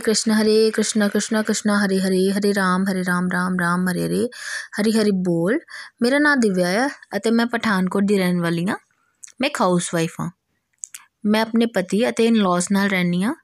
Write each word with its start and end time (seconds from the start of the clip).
ਹਰੇ 0.00 0.04
ਕ੍ਰਿਸ਼ਨ 0.04 0.32
ਹਰੇ, 0.32 0.70
ਕ੍ਰਿਸ਼ਨ 0.70 1.08
ਕ੍ਰਿਸ਼ਨ 1.08 1.42
ਕ੍ਰਿਸ਼ਨ, 1.42 1.70
ਹਰੇ 1.76 1.98
ਹਰੇ 2.00 2.30
ਹਰੇ 2.32 2.52
ਰਾਮ 2.54 2.84
ਹਰੇ 2.90 3.04
ਰਾਮ 3.04 3.28
ਰਾਮ 3.32 3.58
ਰਾਮ, 3.60 3.88
ਹਰੇ 3.88 4.06
ਹਰੇ, 4.06 4.28
ਹਰੀ 4.80 4.92
ਹਰੀ 4.92 5.10
ਬੋਲ। 5.24 5.58
ਮੇਰਾ 6.02 6.18
ਨਾਮ 6.18 6.40
ਦਿਵਿਆ 6.40 6.68
ਹੈ 6.68 6.88
ਅਤੇ 7.16 7.30
ਮੈਂ 7.30 7.46
ਪਠਾਨਕੋਟ 7.46 8.04
ਦੀ 8.04 8.18
ਰਹਿਣ 8.18 8.40
ਵਾਲੀ 8.40 8.66
ਹਾਂ। 8.68 8.76
ਮੈਂ 9.40 9.48
ਇੱਕ 9.48 9.60
ਹਾਊਸ 9.60 9.92
ਵਾਈਫ 9.94 10.14
ਹਾਂ। 10.20 10.30
ਮੈਂ 11.26 11.40
ਆਪਣੇ 11.42 11.66
ਪਤੀ 11.74 12.08
ਅਤੇ 12.08 12.26
ਇਨ-ਲॉज 12.26 12.66
ਨਾਲ 12.72 12.88
ਰਹਿੰਦੀ 12.88 13.22
ਹਾਂ। 13.22 13.34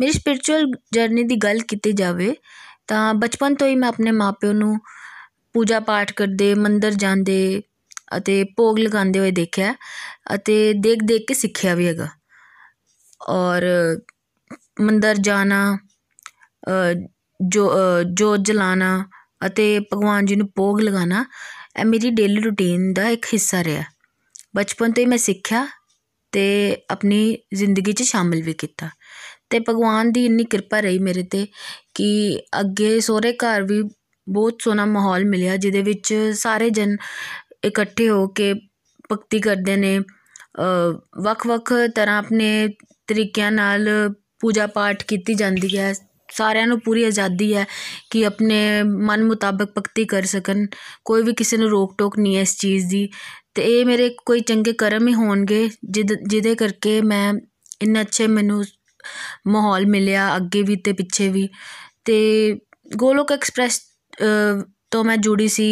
ਮੇਰੀ 0.00 0.12
ਸਪਿਰਚੁਅਲ 0.12 0.66
ਜਰਨੀ 0.94 1.22
ਦੀ 1.24 1.36
ਗੱਲ 1.36 1.58
ਕੀਤੀ 1.68 1.92
ਜਾਵੇ 1.92 2.34
ਤਾਂ 2.88 3.12
ਬਚਪਨ 3.14 3.54
ਤੋਂ 3.54 3.66
ਹੀ 3.68 3.74
ਮੈਂ 3.74 3.88
ਆਪਣੇ 3.88 4.10
ਮਾਪਿਓ 4.12 4.52
ਨੂੰ 4.52 4.78
ਪੂਜਾ 5.54 5.80
ਪਾਠ 5.80 6.12
ਕਰਦੇ, 6.12 6.54
ਮੰਦਰ 6.54 6.94
ਜਾਂਦੇ 6.94 7.62
ਅਤੇ 8.16 8.42
ਭੋਗ 8.56 8.78
ਲਗਾਉਂਦੇ 8.78 9.18
ਹੋਏ 9.18 9.30
ਦੇਖਿਆ 9.30 9.74
ਅਤੇ 10.34 10.72
ਦੇਖ 10.78 11.02
ਦੇਖ 11.04 11.24
ਕੇ 11.28 11.34
ਸਿੱਖਿਆ 11.34 11.74
ਵੀ 11.74 11.86
ਹੈਗਾ। 11.88 12.08
ਔਰ 13.28 13.64
ਮੰਦਰ 14.80 15.16
ਜਾਣਾ 15.20 15.76
ਜੋ 17.40 17.70
ਜੋਤ 18.14 18.40
ਜਲਾਉਣਾ 18.46 19.04
ਅਤੇ 19.46 19.78
ਭਗਵਾਨ 19.92 20.26
ਜੀ 20.26 20.36
ਨੂੰ 20.36 20.48
ਭੋਗ 20.56 20.80
ਲਗਾਉਣਾ 20.80 21.24
ਇਹ 21.80 21.84
ਮੇਰੀ 21.84 22.10
ਡੇਲੀ 22.10 22.40
ਰੂਟੀਨ 22.42 22.92
ਦਾ 22.94 23.08
ਇੱਕ 23.08 23.26
ਹਿੱਸਾ 23.32 23.62
ਰਿਹਾ। 23.64 23.82
ਬਚਪਨ 24.56 24.92
ਤੋਂ 24.92 25.02
ਹੀ 25.02 25.06
ਮੈਂ 25.08 25.18
ਸਿੱਖਿਆ 25.18 25.64
ਅਤੇ 25.64 26.44
ਆਪਣੀ 26.90 27.36
ਜ਼ਿੰਦਗੀ 27.54 27.92
'ਚ 27.92 28.02
ਸ਼ਾਮਿਲ 28.02 28.42
ਵੀ 28.42 28.52
ਕੀਤਾ। 28.58 28.86
ਅਤੇ 28.86 29.58
ਭਗਵਾਨ 29.68 30.12
ਦੀ 30.12 30.24
ਇੰਨੀ 30.26 30.44
ਕਿਰਪਾ 30.50 30.80
ਰਹੀ 30.80 30.98
ਮੇਰੇ 30.98 31.22
'ਤੇ 31.24 31.46
ਕਿ 31.94 32.38
ਅੱਗੇ 32.60 32.98
ਸਹੁਰੇ 33.00 33.32
ਘਰ 33.44 33.62
ਵੀ 33.62 33.82
ਬਹੁਤ 34.26 34.62
ਸੋਹਣਾ 34.62 34.84
ਮਾਹੌਲ 34.86 35.24
ਮਿਲਿਆ, 35.24 35.56
ਜਿਹਦੇ 35.56 35.82
ਵਿੱਚ 35.82 36.14
ਸਾਰੇ 36.36 36.70
ਜਨ 36.70 36.96
ਇਕੱਠੇ 37.64 38.08
ਹੋ 38.08 38.26
ਕੇ 38.36 38.52
ਭਗਤੀ 39.12 39.40
ਕਰਦੇ 39.40 39.76
ਨੇ। 39.76 39.98
ਵੱਖ 41.22 41.46
ਵੱਖ 41.46 41.72
ਤਰ੍ਹਾਂ 41.96 42.18
ਆਪਣੇ 42.18 42.68
ਤਰੀਕਿਆਂ 43.08 43.50
ਨਾਲ 43.52 43.88
ਪੂਜਾ 44.40 44.66
ਪਾਠ 44.66 45.02
ਕੀਤੀ 45.08 45.34
ਜਾਂਦੀ 45.34 45.76
ਹੈ। 45.78 45.92
ਸਾਰਿਆਂ 46.36 46.66
ਨੂੰ 46.66 46.78
ਪੂਰੀ 46.80 47.04
ਆਜ਼ਾਦੀ 47.04 47.54
ਹੈ 47.54 47.66
ਕਿ 48.10 48.24
ਆਪਣੇ 48.26 48.60
ਮਨ 48.82 49.24
ਮੁਤਾਬਕ 49.24 49.72
ਭਗਤੀ 49.78 50.04
ਕਰ 50.06 50.24
ਸਕਣ। 50.26 50.66
ਕੋਈ 51.04 51.22
ਵੀ 51.22 51.32
ਕਿਸੇ 51.34 51.56
ਨੂੰ 51.56 51.68
ਰੋਕ 51.70 51.94
ਟੋਕ 51.98 52.18
ਨਹੀਂ 52.18 52.36
ਹੈ 52.36 52.40
ਇਸ 52.42 52.56
ਚੀਜ਼ 52.58 52.86
ਦੀ। 52.90 53.04
ਅਤੇ 53.06 53.62
ਇਹ 53.72 53.84
ਮੇਰੇ 53.86 54.08
ਕੋਈ 54.26 54.40
ਚੰਗੇ 54.40 54.72
ਕਰਮ 54.78 55.08
ਹੀ 55.08 55.14
ਹੋਣਗੇ, 55.14 55.68
ਜਿਦ, 55.90 56.12
ਜਿਹਦੇ 56.28 56.54
ਕਰਕੇ 56.54 57.00
ਮੈਂ 57.02 57.32
ਇੰਨਾ 57.82 58.00
ਅੱਛੇ 58.00 58.26
ਮੈਨੂੰ 58.26 58.64
ਮਾਹੌਲ 59.48 59.86
ਮਿਲਿਆ 59.86 60.34
ਅੱਗੇ 60.36 60.62
ਵੀ 60.62 60.74
ਅਤੇ 60.76 60.92
ਪਿੱਛੇ 60.92 61.28
ਵੀ। 61.28 61.46
ਅਤੇ 61.46 62.58
ਗੋਲੋਕ 62.96 63.32
ਐਕਸਪ੍ਰੈਸ 63.32 63.80
ਤੋਂ 64.90 65.04
ਮੈਂ 65.04 65.16
ਜੁੜੀ 65.16 65.48
ਸੀ 65.48 65.66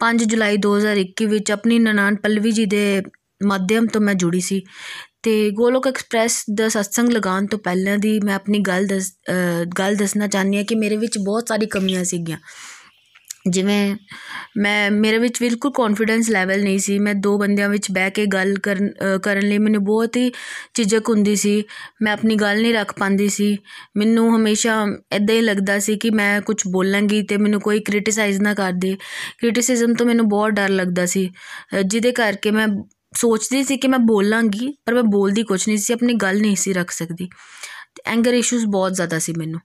5 0.00 0.24
ਜੁਲਾਈ 0.24 0.56
2021 0.58 1.26
ਵਿੱਚ। 1.26 1.50
ਆਪਣੀ 1.52 1.78
ਨਨਾਣ 1.78 2.16
ਪਲਵੀ 2.22 2.52
ਜੀ 2.52 2.64
ਦੇ 2.66 3.02
ਮਾਧਿਅਮ 3.40 3.86
ਤੋਂ 3.86 4.00
ਮੈਂ 4.00 4.14
ਜੁੜੀ 4.14 4.40
ਸੀ। 4.40 4.62
ਅਤੇ 5.26 5.50
ਗੋਲੋਕ 5.50 5.86
ਐਕਸਪ੍ਰੈਸ 5.86 6.44
ਦਾ 6.54 6.68
ਸਤਸੰਗ 6.68 7.08
ਲਗਾਉਣ 7.08 7.46
ਤੋਂ 7.46 7.58
ਪਹਿਲਾਂ 7.58 7.96
ਦੀ 7.98 8.18
ਮੈਂ 8.24 8.34
ਆਪਣੀ 8.34 8.58
ਗੱਲ 8.58 8.86
ਦੱਸ 8.86 9.10
ਗੱਲ 9.78 9.96
ਦੱਸਣਾ 9.96 10.26
ਚਾਹੁੰਦੀ 10.26 10.56
ਹਾਂ 10.56 10.64
ਕਿ 10.64 10.74
ਮੇਰੇ 10.74 10.96
ਵਿੱਚ 10.96 11.18
ਬਹੁਤ 11.18 11.48
ਸਾਰੀ 11.48 11.66
ਕਮੀਆਂ 11.66 12.04
ਸੀਗੀਆਂ। 12.04 12.38
ਜਿਵੇਂ 13.50 13.96
ਮੈਂ, 14.58 14.90
ਮੇਰੇ 14.90 15.18
ਵਿੱਚ 15.18 15.40
ਬਿਲਕੁਲ 15.40 15.72
ਕੌਨਫੀਡੈਂਸ 15.72 16.30
ਲੈਵਲ 16.30 16.62
ਨਹੀਂ 16.62 16.78
ਸੀ। 16.78 16.98
ਮੈਂ 16.98 17.14
ਦੋ 17.14 17.36
ਬੰਦਿਆਂ 17.38 17.68
ਵਿੱਚ 17.68 17.90
ਬਹਿ 17.92 18.10
ਕੇ 18.10 18.26
ਗੱਲ 18.26 18.54
ਕਰਨ 18.62 18.88
ਕਰਨ 19.22 19.48
ਲਈ 19.48 19.58
ਮੈਨੂੰ 19.58 19.82
ਬਹੁਤ 19.84 20.16
ਹੀ 20.16 20.30
ਝਿਜਕ 20.74 21.08
ਹੁੰਦੀ 21.08 21.36
ਸੀ। 21.36 21.62
ਮੈਂ 22.02 22.12
ਆਪਣੀ 22.12 22.34
ਗੱਲ 22.34 22.60
ਨਹੀਂ 22.62 22.74
ਰੱਖ 22.74 22.92
ਪਾਉਂਦੀ 22.98 23.28
ਸੀ। 23.28 23.56
ਮੈਨੂੰ 23.96 24.34
ਹਮੇਸ਼ਾ 24.36 24.82
ਇਦਾਂ 25.12 25.34
ਹੀ 25.34 25.40
ਲੱਗਦਾ 25.40 25.78
ਸੀ 25.78 25.96
ਕਿ 25.96 26.10
ਮੈਂ 26.10 26.40
ਕੁਝ 26.40 26.56
ਬੋਲਾਂਗੀ 26.68 27.22
ਤੇ 27.22 27.36
ਮੈਨੂੰ 27.36 27.60
ਕੋਈ 27.60 27.80
ਕ੍ਰਿਟਿਸਾਈਜ਼ 27.80 28.40
ਨਾ 28.40 28.54
ਕਰ 28.54 28.72
ਦੇ। 28.72 28.96
ਕ੍ਰਿਟਿਸਿਜ਼ਮ 29.40 29.94
ਤੋਂ 29.94 30.06
ਮੈਨੂੰ 30.06 30.28
ਬਹੁਤ 30.28 30.52
ਡਰ 30.52 30.68
ਲੱਗਦਾ 30.68 31.06
ਸੀ। 31.06 31.30
ਜਿਹਦੇ 31.86 32.12
ਕਰਕੇ 32.12 32.50
ਮੈਂ 32.50 32.66
ਸੋਚਦੀ 33.16 33.64
ਸੀ 33.64 33.76
ਕਿ 33.76 33.88
ਮੈਂ 33.88 33.98
ਬੋਲਾਂਗੀ, 33.98 34.74
ਪਰ 34.84 34.94
ਮੈਂ 34.94 35.02
ਬੋਲਦੀ 35.02 35.42
ਕੁਝ 35.42 35.62
ਨਹੀਂ 35.68 35.78
ਸੀ, 35.78 35.92
ਆਪਣੀ 35.92 36.14
ਗੱਲ 36.14 36.40
ਨਹੀਂ 36.40 36.56
ਸੀ 36.56 36.72
ਰੱਖ 36.72 36.90
ਸਕਦੀ। 36.90 37.28
ਤੇ 37.94 38.02
ਐਂਗਰ 38.06 38.34
ਇਸ਼ੂਸ 38.34 38.64
ਬਹੁਤ 38.64 38.94
ਜ਼ਿਆਦਾ 38.94 39.18
ਸੀ 39.18 39.32
ਮੈਨੂੰ, 39.38 39.60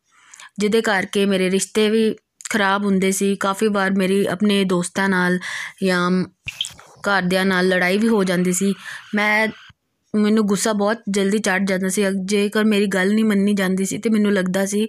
ਜਿਹਦੇ 0.59 0.81
ਕਰਕੇ 0.81 1.25
ਮੇਰੇ 1.25 1.51
ਰਿਸ਼ਤੇ 1.51 1.89
ਵੀ 1.89 2.15
ਖਰਾਬ 2.49 2.85
ਹੁੰਦੇ 2.85 3.11
ਸੀ। 3.11 3.35
ਕਾਫੀ 3.35 3.67
ਵਾਰ 3.67 3.91
ਮੇਰੀ 3.91 4.25
ਆਪਣੇ 4.25 4.63
ਦੋਸਤਾਂ 4.63 5.09
ਨਾਲ 5.09 5.39
ਜਾਂ 5.83 6.11
ਘਰਦਿਆਂ 7.01 7.45
ਨਾਲ 7.45 7.67
ਲੜਾਈ 7.67 7.97
ਵੀ 7.97 8.07
ਹੋ 8.07 8.23
ਜਾਂਦੀ 8.23 8.53
ਸੀ। 8.53 8.73
ਮੈਂ, 9.15 9.47
ਮੈਨੂੰ 10.15 10.45
ਗੁੱਸਾ 10.45 10.73
ਬਹੁਤ 10.73 10.97
ਜਲਦੀ 11.09 11.37
ਚੜ 11.37 11.59
ਜਾਂਦਾ 11.65 11.89
ਸੀ। 11.89 12.03
ਜੇਕਰ 12.25 12.63
ਮੇਰੀ 12.63 12.87
ਗੱਲ 12.87 13.13
ਨਹੀਂ 13.13 13.25
ਮੰਨੀ 13.25 13.53
ਜਾਂਦੀ 13.53 13.85
ਸੀ 13.85 13.97
ਤੇ 13.97 14.09
ਮੈਨੂੰ 14.09 14.33
ਲੱਗਦਾ 14.33 14.65
ਸੀ 14.65 14.87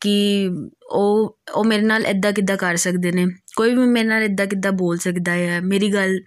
ਕਿ 0.00 0.48
ਉਹ 0.90 1.38
ਉਹ 1.54 1.64
ਮੇਰੇ 1.64 1.82
ਨਾਲ 1.82 2.06
ਇਦਾਂ 2.06 2.32
ਕਿੱਦਾਂ 2.32 2.56
ਕਰ 2.56 2.76
ਸਕਦੇ 2.76 3.12
ਨੇ। 3.12 3.26
ਕੋਈ 3.56 3.74
ਵੀ 3.74 3.86
ਮੇਰੇ 3.86 4.08
ਨਾਲ 4.08 4.22
ਇਦਾਂ 4.22 4.46
ਕਿੱਦਾਂ 4.46 4.72
ਬੋਲ 4.72 4.98
ਸਕਦਾ 4.98 5.32
ਹੈ। 5.32 5.60
ਮੇਰੀ 5.60 5.88
ਗੱਲ 5.88 6.20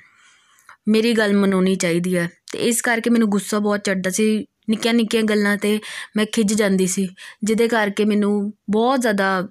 ਮੇਰੀ 0.87 1.13
ਗੱਲ 1.13 1.33
ਮਨਾਉਣੀ 1.33 1.75
ਚਾਹੀਦੀ 1.75 2.17
ਹੈ। 2.17 2.29
ਤੇ 2.51 2.59
ਇਸ 2.59 2.81
ਕਰਕੇ 2.81 3.09
ਮੈਨੂੰ 3.09 3.29
ਗੁੱਸਾ 3.29 3.59
ਬਹੁਤ 3.59 3.79
ਚੜਦਾ 3.79 4.09
ਸੀ। 4.09 4.45
ਨਿੱਕੀਆਂ 4.69 4.93
ਨਿੱਕੀਆਂ 4.93 5.23
ਗੱਲਾਂ 5.23 5.57
ਤੇ 5.57 5.79
ਮੈਂ 6.17 6.25
ਖਿੱਚ 6.25 6.53
ਜਾਂਦੀ 6.53 6.87
ਸੀ, 6.87 7.07
ਜਿਹਦੇ 7.43 7.67
ਕਰਕੇ 7.67 8.05
ਮੈਨੂੰ 8.05 8.53
ਬਹੁਤ 8.69 9.01
ਜ਼ਿਆਦਾ 9.01 9.47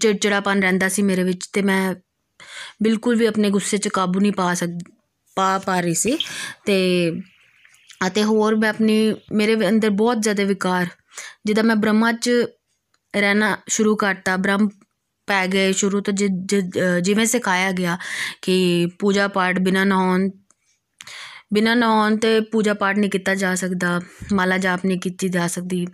ਚਿੜਚਿੜਾਪਨ 0.00 0.62
ਰਹਿੰਦਾ 0.62 0.88
ਸੀ 0.88 1.02
ਮੇਰੇ 1.02 1.22
ਵਿੱਚ 1.22 1.46
ਤੇ 1.52 1.62
ਮੈਂ 1.62 1.94
ਬਿਲਕੁਲ 2.82 3.16
ਵੀ 3.16 3.26
ਆਪਣੇ 3.26 3.50
ਗੁੱਸੇ 3.50 3.76
'ਚ 3.76 3.88
ਕਾਬੂ 3.88 4.20
ਨਹੀਂ 4.20 4.32
ਪਾ 4.32 4.54
ਸਕ, 4.54 4.68
ਪਾ 5.36 5.58
ਪਾ 5.58 5.80
ਰਹੀ 5.80 5.94
ਸੀ। 5.94 6.16
ਤੇ, 6.66 6.76
ਅਤੇ 8.06 8.24
ਹੋਰ 8.24 8.56
ਮੈਂ 8.56 8.68
ਆਪਣੀ, 8.68 9.14
ਮੇਰੇ 9.32 9.68
ਅੰਦਰ 9.68 9.90
ਬਹੁਤ 9.90 10.22
ਜ਼ਿਆਦਾ 10.22 10.44
ਵਿਕਾਰ, 10.44 10.86
ਜਿੱਦਾਂ 11.44 11.64
ਮੈਂ 11.64 11.76
ਬ੍ਰਹਮਾ 11.76 12.12
'ਚ 12.12 12.30
ਰਹਿਣਾ 13.16 13.56
ਸ਼ੁਰੂ 13.68 13.96
ਕਰਤਾ, 13.96 14.36
ਬ੍ਰਹਮ 14.36 14.68
ਪੈ 15.28 15.46
ਗਏ 15.46 15.72
ਸ਼ੁਰੂ 15.72 16.00
ਤੋਂ 16.00 16.12
ਜਿਵੇਂ 17.02 17.26
ਸਿਖਾਇਆ 17.26 17.70
ਗਿਆ 17.72 17.96
ਕਿ 18.42 18.86
ਪੂਜਾ 19.00 19.28
ਪਾਠ 19.28 19.58
ਬਿਨਾਂ 19.60 19.84
ਨਹਾਉਣ 19.86 20.28
ਬਿਨਾਂ 21.52 21.74
ਨਹਾਉਣ 21.76 22.16
ਤੇ 22.16 22.38
ਪੂਜਾ 22.52 22.74
ਪਾਠ 22.74 22.98
ਨਹੀਂ 22.98 23.10
ਕੀਤਾ 23.10 23.34
ਜਾ 23.34 23.54
ਸਕਦਾ, 23.54 24.00
ਮਾਲਾ 24.34 24.58
ਜਾਪ 24.58 24.84
ਨਹੀਂ 24.86 24.98
ਕੀਤੀ 25.00 25.28
ਜਾ 25.28 25.46
ਸਕਦੀ, 25.46 25.84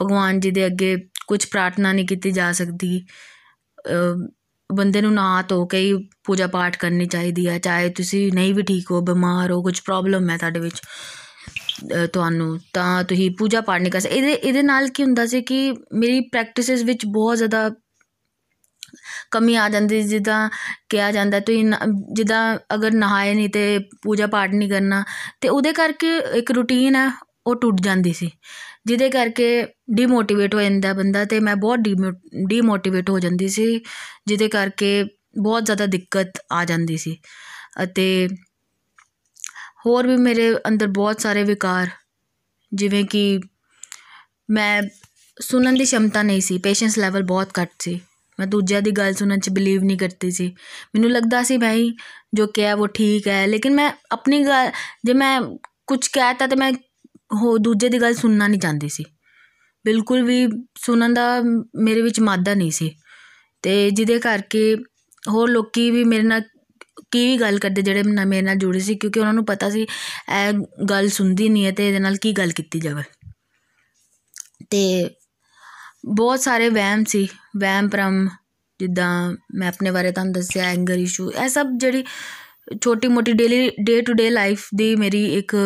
ਭਗਵਾਨ 0.00 0.40
ਜੀ 0.40 0.50
ਦੇ 0.50 0.66
ਅੱਗੇ 0.66 0.96
ਕੁਝ 1.28 1.44
ਪ੍ਰਾਰਥਨਾ 1.46 1.92
ਨਹੀਂ 1.92 2.06
ਕੀਤੀ 2.06 2.30
ਜਾ 2.30 2.50
ਸਕਦੀ 2.52 3.04
ਬੰਦੇ 4.70 5.00
ਨੂੰ 5.02 5.12
ਨਾ 5.14 5.42
ਧੋ 5.48 5.64
ਕੇ 5.66 5.78
ਹੀ 5.78 5.92
ਪੂਜਾ 6.24 6.46
ਪਾਠ 6.46 6.76
ਕਰਨੀ 6.76 7.06
ਚਾਹੀਦੀ 7.06 7.46
ਹੈ 7.48 7.58
ਚਾਹੇ 7.58 7.88
ਤੁਸੀਂ 7.96 8.30
ਨਹੀਂ 8.34 8.54
ਵੀ 8.54 8.62
ਠੀਕ 8.62 8.90
ਹੋ, 8.90 9.00
ਬਿਮਾਰ 9.00 9.52
ਹੋ 9.52 9.62
ਕੁਝ 9.62 9.80
ਪ੍ਰੋਬਲਮ 9.80 10.30
ਹੈ 10.30 10.36
ਤੁਹਾਡੇ 10.38 10.60
ਵਿੱਚ 10.60 10.80
ਤੁਹਾਨੂੰ, 12.12 12.58
ਤਾਂ 12.72 13.02
ਤੁਸੀਂ 13.04 13.30
ਪੂਜਾ 13.38 13.60
ਪਾਠ 13.60 13.80
ਨਹੀਂ 13.80 13.92
ਕਰ 13.92 14.00
ਸਕਦੇ 14.00 14.16
ਇਹਦੇ 14.16 14.32
ਇਹਦੇ 14.32 14.62
ਨਾਲ 14.62 14.88
ਕੀ 14.88 15.02
ਹੁੰਦਾ 15.04 15.26
ਸੀ 15.26 15.40
ਕਿ 15.42 15.72
ਮੇਰੀ 15.94 16.20
ਪ੍ਰੈਕਟਿਸਿਸ 16.32 16.82
ਵਿੱਚ 16.84 17.06
ਬਹੁਤ 17.06 17.36
ਜ਼ਿਆਦਾ 17.38 17.68
ਕਮੀ 19.30 19.54
ਆ 19.56 19.68
ਜਾਂਦੀ 19.68 20.02
ਜਿੱਦਾਂ 20.04 20.48
ਕਿਹਾ 20.90 21.10
ਜਾਂਦਾ 21.12 21.40
ਤੁਸੀਂ 21.40 21.72
ਜਿੱਦਾਂ 22.14 22.42
ਅਗਰ 22.74 22.92
ਨਹਾਏ 22.94 23.34
ਨਹੀਂ 23.34 23.48
ਤੇ 23.50 23.78
ਪੂਜਾ 24.02 24.26
ਪਾਠ 24.28 24.54
ਨਹੀਂ 24.54 24.70
ਕਰਨਾ, 24.70 25.02
ਤੇ 25.40 25.48
ਉਹਦੇ 25.48 25.72
ਕਰਕੇ 25.72 26.16
ਇੱਕ 26.38 26.50
ਰੂਟੀਨ 26.52 26.96
ਹੈ, 26.96 27.10
ਉਹ 27.46 27.54
ਟੁੱਟ 27.56 27.80
ਜਾਂਦੀ 27.82 28.12
ਸੀ। 28.12 28.30
ਜਿਹਦੇ 28.86 29.08
ਕਰਕੇ 29.10 29.66
ਡੀਮੋਟੀਵੇਟ 29.94 30.54
ਹੋ 30.54 30.60
ਜਾਂਦਾ 30.60 30.92
ਬੰਦਾ 30.92 31.24
ਤੇ 31.24 31.40
ਮੈਂ 31.40 31.56
ਬਹੁਤ 31.56 31.80
ਡੀਮੋਟੀਵੇਟ 32.48 33.10
ਹੋ 33.10 33.18
ਜਾਂਦੀ 33.20 33.48
ਸੀ, 33.48 33.66
ਜਿਹਦੇ 34.26 34.48
ਕਰਕੇ 34.48 35.04
ਬਹੁਤ 35.38 35.64
ਜ਼ਿਆਦਾ 35.64 35.86
ਦਿੱਕਤ 35.88 36.38
ਆ 36.52 36.64
ਜਾਂਦੀ 36.64 36.96
ਸੀ। 36.96 37.16
ਅਤੇ 37.82 38.28
ਹੋਰ 39.86 40.06
ਵੀ 40.06 40.16
ਮੇਰੇ 40.16 40.52
ਅੰਦਰ 40.68 40.86
ਬਹੁਤ 40.88 41.20
ਸਾਰੇ 41.20 41.42
ਵਿਕਾਰ, 41.44 41.88
ਜਿਵੇਂ 42.72 43.04
ਕਿ 43.04 43.40
ਮੈਂ 44.50 44.82
ਸੁਣਨ 45.36 45.74
ਦੀ 45.74 45.84
ਸ਼ਮਤਾ 45.84 46.22
ਨਹੀਂ 46.22 46.40
ਸੀ 46.40 46.58
ਪੇਸ਼ੈਂਸ 46.58 46.98
ਲੈਵਲ 46.98 47.22
ਬਹੁਤ 47.24 47.50
ਘੱਟ 47.60 47.70
ਸੀ। 47.78 48.00
ਮੈਂ 48.42 48.46
ਦੂਜਿਆਂ 48.46 48.82
ਦੀ 48.82 48.90
ਗੱਲ 48.90 49.14
ਸੁਣਨ 49.14 49.40
'ਚ 49.40 49.50
ਬਿਲੀਵ 49.50 49.84
ਨਹੀਂ 49.84 49.98
ਕਰਦੀ 49.98 50.30
ਸੀ। 50.30 50.46
ਮੈਨੂੰ 50.94 51.10
ਲੱਗਦਾ 51.10 51.42
ਸੀ 51.42 51.56
ਮੈਂ 51.56 51.72
ਹੀ 51.74 51.90
ਜੋ 52.34 52.46
ਕਿਹਾ 52.46 52.74
ਉਹ 52.74 52.88
ਠੀਕ 52.88 53.28
ਹੈ, 53.28 53.46
ਲੇਕਿਨ 53.46 53.74
ਮੈਂ 53.74 53.90
ਆਪਣੀ 54.12 54.42
ਗੱਲ, 54.44 54.70
ਜੇ 55.04 55.14
ਮੈਂ 55.14 55.40
ਕੁਝ 55.86 56.06
ਕਹਿਤਾ 56.08 56.46
ਤੇ 56.46 56.56
ਮੈਂ 56.56 56.72
ਹੋ, 57.42 57.56
ਦੂਜੇ 57.58 57.88
ਦੀ 57.88 58.00
ਗੱਲ 58.00 58.14
ਸੁਣਨਾ 58.14 58.48
ਨਹੀਂ 58.48 58.60
ਚਾਹੁੰਦੀ 58.60 58.88
ਸੀ। 58.88 59.04
ਬਿਲਕੁਲ 59.84 60.22
ਵੀ 60.22 60.46
ਸੁਣਨ 60.78 61.14
ਦਾ 61.14 61.26
ਮੇਰੇ 61.76 62.02
ਵਿੱਚ 62.02 62.20
ਮਾਦਾ 62.20 62.54
ਨਹੀਂ 62.54 62.70
ਸੀ। 62.70 62.90
ਤੇ 63.64 63.90
ਜਿਹਦੇ 63.90 64.18
ਕਰਕੇ 64.18 64.74
ਹੋਰ 65.30 65.50
ਲੋਕੀ 65.50 65.90
ਵੀ 65.90 66.04
ਮੇਰੇ 66.04 66.22
ਨਾਲ 66.22 66.42
ਕੀ 67.10 67.24
ਵੀ 67.26 67.36
ਗੱਲ 67.40 67.58
ਕਰਦੇ 67.58 67.82
ਜਿਹੜੇ 67.82 68.02
ਮੇਰੇ 68.02 68.42
ਨਾਲ 68.42 68.56
ਜੁੜੇ 68.56 68.80
ਸੀ, 68.80 68.94
ਕਿਉਂਕਿ 68.94 69.20
ਉਹਨਾਂ 69.20 69.34
ਨੂੰ 69.34 69.44
ਪਤਾ 69.44 69.70
ਸੀ 69.70 69.82
ਇਹ 69.82 70.52
ਗੱਲ 70.90 71.08
ਸੁਣਦੀ 71.08 71.48
ਨਹੀਂ 71.48 71.64
ਹੈ 71.66 71.70
ਤੇ 71.70 71.88
ਇਹਦੇ 71.88 71.98
ਨਾਲ 71.98 72.16
ਕੀ 72.16 72.32
ਗੱਲ 72.32 72.52
ਕੀਤੀ 72.52 72.80
ਜਾਵੇ। 72.80 73.02
ਤੇ 74.70 74.82
ਬਹੁਤ 76.04 76.40
ਸਾਰੇ 76.40 76.68
ਵਹਿਮ 76.68 77.04
ਸੀ, 77.04 77.28
ਵਹਿਮ 77.56 77.88
ਭਰਮ, 77.88 78.28
ਜਿੱਦਾਂ 78.80 79.34
ਮੈਂ 79.54 79.68
ਆਪਣੇ 79.68 79.90
ਬਾਰੇ 79.90 80.10
ਤੁਹਾਨੂੰ 80.12 80.32
ਦੱਸਿਆ 80.32 80.64
ਐਂਗਰ 80.64 80.98
ਇਸ਼ੂ 80.98 81.30
ਇਹ 81.32 81.48
ਸਭ 81.48 81.66
ਜਿਹੜੀ 81.76 82.04
ਛੋਟੀ 82.82 83.08
ਮੋਟੀ 83.08 83.32
daily 83.32 83.70
day 83.84 84.00
to 84.02 84.12
day 84.12 84.28
life 84.30 84.66
ਦੀ 84.74 84.94
ਮੇਰੀ 84.96 85.24
ਇੱਕ 85.34 85.56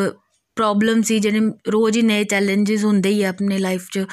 ਪ੍ਰੋਬਲਮ 0.57 1.03
ਸੀ, 1.03 1.19
ਜਿਹੜੇ 1.19 1.41
ਰੋਜ਼ 1.71 1.97
ਹੀ 1.97 2.03
ਨਵੇਂ 2.03 2.25
ਚੈਲੰਜਸ 2.25 2.85
ਹੁੰਦੇ 2.85 3.09
ਹੀ 3.09 3.23
ਆ 3.23 3.29
ਆਪਣੀ 3.29 3.59
ਲਾਈਫ 3.59 3.89
'ਚ। 3.93 4.05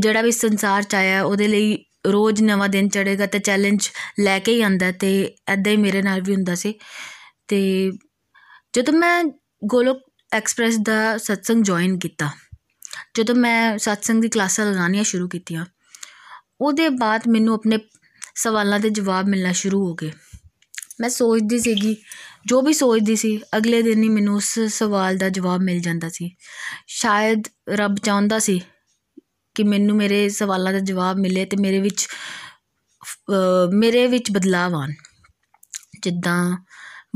ਜਿਹੜਾ 0.00 0.22
ਵੀ 0.22 0.30
ਸੰਸਾਰ 0.30 0.82
'ਚ 0.82 0.94
ਆਇਆ, 0.94 1.22
ਉਹਦੇ 1.22 1.48
ਲਈ 1.48 1.76
ਰੋਜ਼ 2.06 2.42
ਨਵਾਂ 2.42 2.68
ਦਿਨ 2.68 2.88
ਚੜ੍ਹੇਗਾ 2.88 3.26
ਤੇ 3.26 3.38
ਚੈਲੰਜ 3.38 3.88
ਲੈ 4.20 4.38
ਕੇ 4.38 4.52
ਹੀ 4.52 4.62
ਆਉਂਦਾ 4.62 4.88
ਅਤੇ 4.90 5.12
ਇੱਦਾਂ 5.52 5.72
ਹੀ 5.72 5.76
ਮੇਰੇ 5.76 6.02
ਨਾਲ 6.02 6.20
ਵੀ 6.20 6.34
ਹੁੰਦਾ 6.34 6.54
ਸੀ। 6.54 6.70
ਅਤੇ 6.72 7.90
ਜਦੋਂ 8.74 8.94
ਮੈਂ 8.94 9.22
ਗੋਲੋਕ 9.64 10.00
ਐਕਸਪ੍ਰੈਸ 10.32 10.76
ਦਾ 10.76 11.16
ਸਤਸੰਗ 11.18 11.64
ਜੁਆਇਨ 11.64 11.98
ਕੀਤਾ 11.98 12.30
ਜਦੋਂ 13.14 13.34
ਮੈਂ 13.34 13.78
ਸਤਸੰਗ 13.78 14.22
ਦੀ 14.22 14.28
ਕਲਾਸਾਂ 14.28 14.66
ਲਗਾਉਣੀਆਂ 14.66 15.04
ਸ਼ੁਰੂ 15.04 15.28
ਕੀਤੀਆਂ, 15.28 15.64
ਉਹਦੇ 16.60 16.88
ਬਾਅਦ 16.88 17.28
ਮੈਨੂੰ 17.28 17.54
ਆਪਣੇ 17.54 17.78
ਸਵਾਲਾਂ 18.34 18.80
ਦੇ 18.80 18.90
ਜਵਾਬ 18.90 19.26
ਮਿਲਣਾ 19.26 19.52
ਸ਼ੁਰੂ 19.52 19.86
ਹੋ 19.86 19.94
ਗਏ। 19.94 20.12
ਮੈਂ 21.00 21.08
ਸੋਚਦੀ 21.08 21.58
ਸੀਗੀ, 21.58 21.96
ਜੋ 22.46 22.60
ਵੀ 22.62 22.72
ਸੋਚਦੀ 22.72 23.16
ਸੀ, 23.16 23.40
ਅਗਲੇ 23.56 23.82
ਦਿਨ 23.82 24.02
ਹੀ 24.02 24.08
ਮੈਨੂੰ 24.08 24.36
ਉਸ 24.36 24.58
ਸਵਾਲ 24.68 25.16
ਦਾ 25.16 25.28
ਜਵਾਬ 25.28 25.60
ਮਿਲ 25.60 25.80
ਜਾਂਦਾ 25.80 26.08
ਸੀ। 26.08 26.30
ਸ਼ਾਇਦ 26.86 27.42
ਰੱਬ 27.70 27.96
ਚਾਹੁੰਦਾ 27.98 28.38
ਸੀ 28.38 28.60
ਕਿ 29.54 29.62
ਮੈਨੂੰ 29.62 29.96
ਮੇਰੇ 29.96 30.28
ਸਵਾਲਾਂ 30.28 30.72
ਦਾ 30.72 30.78
ਜਵਾਬ 30.78 31.16
ਮਿਲੇ 31.16 31.44
ਤੇ 31.44 31.56
ਮੇਰੇ 31.56 31.80
ਵਿੱਚ 31.80 32.06
ਮੇਰੇ 33.74 34.06
ਵਿੱਚ 34.06 34.30
ਬਦਲਾਵ 34.30 34.74
ਆਣ 34.74 34.92
ਜਿੱਦਾਂ 36.02 36.56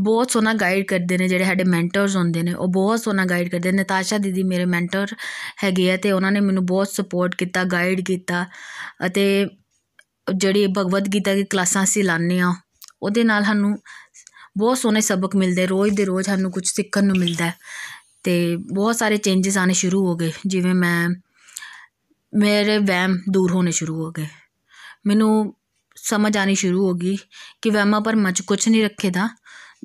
ਬਹੁਤ 0.00 0.30
ਸੋਹਣਾ 0.30 0.52
ਗਾਈਡ 0.54 0.86
ਕਰਦੇ 0.86 1.18
ਨੇ 1.18 1.28
ਜਿਹੜੇ 1.28 1.44
ਸਾਡੇ 1.44 1.64
ਮੈਂਟਰਸ 1.64 2.16
ਹੁੰਦੇ 2.16 2.42
ਨੇ, 2.42 2.52
ਉਹ 2.54 2.68
ਬਹੁਤ 2.68 3.00
ਸੋਹਣਾ 3.00 3.24
ਗਾਈਡ 3.24 3.48
ਕਰਦੇ 3.48 3.72
ਨੇ। 3.72 3.82
ਨਤਾਸ਼ਾ 3.82 4.18
ਦੀਦੀ 4.18 4.42
ਮੇਰੇ 4.42 4.64
ਮੈਂਟਰ 4.64 5.06
ਹੈਗੇ 5.64 5.92
ਆ 5.92 5.96
ਤੇ 5.96 6.12
ਉਹਨਾਂ 6.12 6.32
ਨੇ 6.32 6.40
ਮੈਨੂੰ 6.40 6.66
ਬਹੁਤ 6.66 6.88
ਸਪੋਰਟ 6.88 7.34
ਕੀਤਾ 7.34 7.64
ਗਾਈਡ 7.64 8.00
ਕੀਤਾ 8.00 8.46
ਅਤੇ 9.06 9.46
ਜਿਹੜੀ 10.34 10.66
ਭਗਵਦ 10.66 11.08
ਗੀਤਾ 11.14 11.34
ਦੀ 11.34 11.44
ਕਲਾਸਾਂ 11.44 11.84
ਅਸੀਂ 11.84 12.04
ਲਾਉਂਦੇ 12.04 12.40
ਆ 12.40 12.54
ਉਹਦੇ 13.02 13.24
ਨਾਲ 13.24 13.44
ਸਾਨੂੰ 13.44 13.78
ਬਹੁਤ 14.58 14.78
ਸੋਹਣੇ 14.78 15.00
ਸਬਕ 15.00 15.36
ਮਿਲਦੇ, 15.36 15.66
ਰੋਜ਼ 15.66 15.94
ਦੇ 15.94 16.04
ਰੋਜ਼ 16.04 16.26
ਸਾਨੂੰ 16.26 16.50
ਕੁਝ 16.50 16.66
ਸਿੱਖਣ 16.66 17.04
ਨੂੰ 17.04 17.16
ਮਿਲਦਾ 17.18 17.50
ਤੇ 18.22 18.56
ਬਹੁਤ 18.56 18.96
ਸਾਰੇ 18.96 19.16
ਚੇਂਜਸ 19.16 19.58
ਆਣੇ 19.58 19.74
ਸ਼ੁਰੂ 19.74 20.06
ਹੋ 20.06 20.16
ਗਏ। 20.16 20.32
ਜਿਵੇਂ 20.46 20.74
ਮੈਂ, 20.74 21.08
ਮੇਰੇ 22.34 22.78
ਵਹਿਮ 22.78 23.18
ਦੂਰ 23.30 23.50
ਹੋਣੇ 23.50 23.70
ਸ਼ੁਰੂ 23.70 24.04
ਹੋ 24.04 24.10
ਗਏ। 24.10 24.26
ਮੈਨੂੰ 25.06 25.54
ਸਮਝ 25.96 26.36
ਆਣੀ 26.36 26.54
ਸ਼ੁਰੂ 26.54 26.86
ਹੋ 26.86 26.94
ਗਈ 26.94 27.16
ਕਿ 27.62 27.70
ਵਹਿਮਾਂ 27.70 28.00
ਪਰ 28.00 28.16
ਮੱਚ 28.16 28.42
ਕੁਝ 28.42 28.68
ਨਹੀਂ 28.68 28.84
ਰੱਖੇਦਾ। 28.84 29.28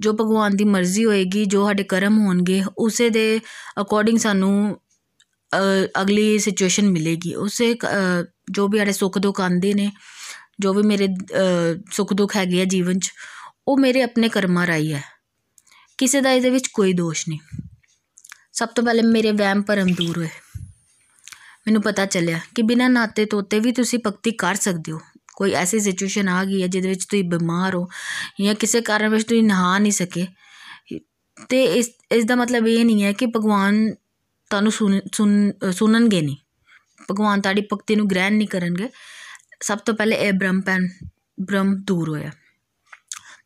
ਜੋ 0.03 0.13
ਭਗਵਾਨ 0.13 0.55
ਦੀ 0.55 0.63
ਮਰਜ਼ੀ 0.65 1.05
ਹੋਏਗੀ, 1.05 1.45
ਜੋ 1.45 1.65
ਸਾਡੇ 1.67 1.83
ਕਰਮ 1.85 2.17
ਹੋਣਗੇ, 2.19 2.61
ਉਸੇ 2.77 3.09
ਦੇ 3.09 3.39
ਅਕੋਰਡਿੰਗ 3.81 4.17
ਸਾਨੂੰ 4.19 4.79
ਅਗਲੀ 6.01 6.39
ਸਿਚੁਏਸ਼ਨ 6.39 6.89
ਮਿਲੇਗੀ। 6.91 7.33
ਉਸੇ 7.35 7.75
ਜੋ 8.51 8.67
ਵੀ 8.67 8.79
ਸਾਡੇ 8.79 8.91
ਸੁੱਖ 8.91 9.17
ਦੁੱਖ 9.17 9.41
ਆਉਂਦੇ 9.41 9.73
ਨੇ, 9.73 9.91
ਜੋ 10.59 10.73
ਵੀ 10.73 10.83
ਮੇਰੇ 10.83 11.07
ਸੁੱਖ 11.91 12.13
ਦੁੱਖ 12.13 12.35
ਹੈਗੇ 12.37 12.61
ਆ 12.61 12.65
ਜੀਵਨ 12.65 12.99
'ਚ, 12.99 13.11
ਉਹ 13.67 13.77
ਮੇਰੇ 13.77 14.01
ਆਪਣੇ 14.01 14.29
ਕਰਮਾਂ 14.29 14.67
ਰਾਈ 14.67 14.93
ਹੈ। 14.93 15.03
ਕਿਸੇ 15.97 16.21
ਦਾ 16.21 16.31
ਇਹਦੇ 16.31 16.49
ਵਿੱਚ 16.49 16.67
ਕੋਈ 16.67 16.93
ਦੋਸ਼ 16.93 17.27
ਨਹੀਂ। 17.29 17.39
ਸਭ 18.53 18.67
ਤੋਂ 18.67 18.83
ਪਹਿਲੇ 18.83 19.01
ਮੇਰੇ 19.03 19.31
ਵਹਿਮ 19.31 19.61
ਭਰਮ 19.61 19.87
ਦੂਰ 19.93 20.17
ਹੋਏ। 20.17 20.29
ਮੈਨੂੰ 21.65 21.81
ਪਤਾ 21.81 22.05
ਚੱਲਿਆ 22.05 22.39
ਕਿ 22.55 22.61
ਬਿਨਾਂ 22.61 22.89
ਨਾਤੇ 22.89 23.25
ਤੋਤੇ 23.25 23.59
ਵੀ 23.59 23.71
ਤੁਸੀਂ 23.71 23.99
ਭਗਤੀ 24.07 24.31
ਕਰ 24.33 24.55
ਸਕਦੇ 24.55 24.91
ਹੋ। 24.91 24.99
ਕੋਈ 25.37 25.51
ਐਸੀ 25.55 25.79
ਸਿਚੁਏਸ਼ਨ 25.79 26.29
ਆ 26.29 26.43
ਗਈ 26.45 26.61
ਹੈ 26.61 26.67
ਜਿਹਦੇ 26.67 26.89
ਵਿੱਚ 26.89 27.05
ਤੁਸੀਂ 27.05 27.23
ਬਿਮਾਰ 27.29 27.75
ਹੋ 27.75 27.87
ਜਾਂ 28.41 28.55
ਕਿਸੇ 28.55 28.81
ਕਾਰਨ 28.81 29.09
ਵਿੱਚ 29.09 29.23
ਤੁਸੀਂ 29.27 29.43
ਨਹਾ 29.43 29.77
ਨਹੀਂ 29.79 29.91
ਸਕੇ। 29.91 30.25
ਤੇ 31.49 31.63
ਇਸ 31.77 31.89
ਇਸ 32.11 32.25
ਦਾ 32.25 32.35
ਮਤਲਬ 32.35 32.67
ਇਹ 32.67 32.83
ਨਹੀਂ 32.85 33.03
ਹੈ 33.03 33.11
ਕਿ 33.13 33.25
ਭਗਵਾਨ 33.35 33.85
ਤੁਹਾਨੂੰ 34.51 34.71
ਸੁਣਨਗੇ 34.71 36.21
ਨਹੀਂ। 36.21 36.35
ਭਗਵਾਨ 37.09 37.41
ਤੁਹਾਡੀ 37.41 37.61
ਭਗਤੀ 37.73 37.95
ਨੂੰ 37.95 38.07
ਗ੍ਰਹਿਣ 38.09 38.33
ਨਹੀਂ 38.33 38.47
ਕਰਨਗੇ। 38.47 38.89
ਸਭ 39.63 39.77
ਤੋਂ 39.85 39.93
ਪਹਿਲੇ 39.93 40.15
ਇਹ 40.17 40.33
ਬ੍ਰਹਮ 40.33 40.61
ਪੈਨ 40.61 40.87
ਬ੍ਰਹਮ 41.41 41.75
ਦੂਰ 41.87 42.09
ਹੋਇਆ। 42.09 42.31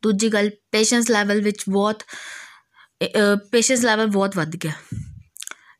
ਦੂਜੀ 0.04 0.30
ਗੱਲ 0.30 0.50
ਪੇਸ਼ੈਂਸ 0.72 1.10
ਲੈਵਲ 1.12 1.42
ਵਿੱਚ 1.42 1.64
ਬਹੁਤ 1.70 2.04
ਪੇਸ਼ੈਂਸ 3.52 3.84
ਲੈਵਲ 3.86 4.08
ਬਹੁਤ 4.08 4.36
ਵੱਧ 4.38 4.56
ਗਿਆ। 4.56 4.72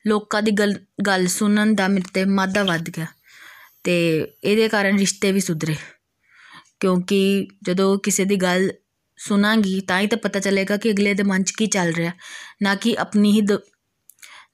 ਲੋਕਾਂ 0.08 0.42
ਦੀ 0.42 0.52
ਗੱਲ 0.52 0.74
ਗੱਲ 1.08 1.28
ਸੁਣਨ 1.28 1.74
ਦਾ 1.76 1.88
ਮੇਰੇ 1.88 2.10
'ਤੇ 2.14 2.26
ਮਾਦਾ 2.32 2.64
ਵੱਧ 2.64 2.90
ਗਿਆ। 2.90 3.06
ਅਤੇ 3.06 3.96
ਇਹਦੇ 4.44 4.68
ਕਾਰਨ 4.70 4.98
ਰਿਸ਼ਤੇ 5.00 5.32
ਵੀ 5.32 5.40
ਸੁਧਰੇ। 5.40 5.76
ਕਿਉਂਕਿ 6.80 7.48
ਜਦੋਂ 7.64 7.98
ਕਿਸੇ 8.00 8.26
ਦੀ 8.26 8.36
ਗੱਲ 8.36 8.72
ਸੁਣਾਂਗੀ 9.18 9.80
ਤਾਂ 9.82 10.00
ਹੀ 10.00 10.08
ਤਾਂ 10.08 10.18
ਪਤਾ 10.18 10.40
ਚੱਲੇਗਾ 10.40 10.78
ਕਿ 10.78 10.92
ਅਗਲੇ 10.92 11.14
ਦੇ 11.14 11.24
ਮਨ 11.24 11.44
'ਚ 11.44 11.52
ਕੀ 11.52 11.68
ਚੱਲ 11.68 11.94
ਰਿਹਾ। 11.94 12.12
ਨਾ 12.62 12.76
ਕਿ 12.76 12.96
ਆਪਣੀ 13.00 13.32
ਹੀ 13.32 13.42
ਦ, 13.42 13.58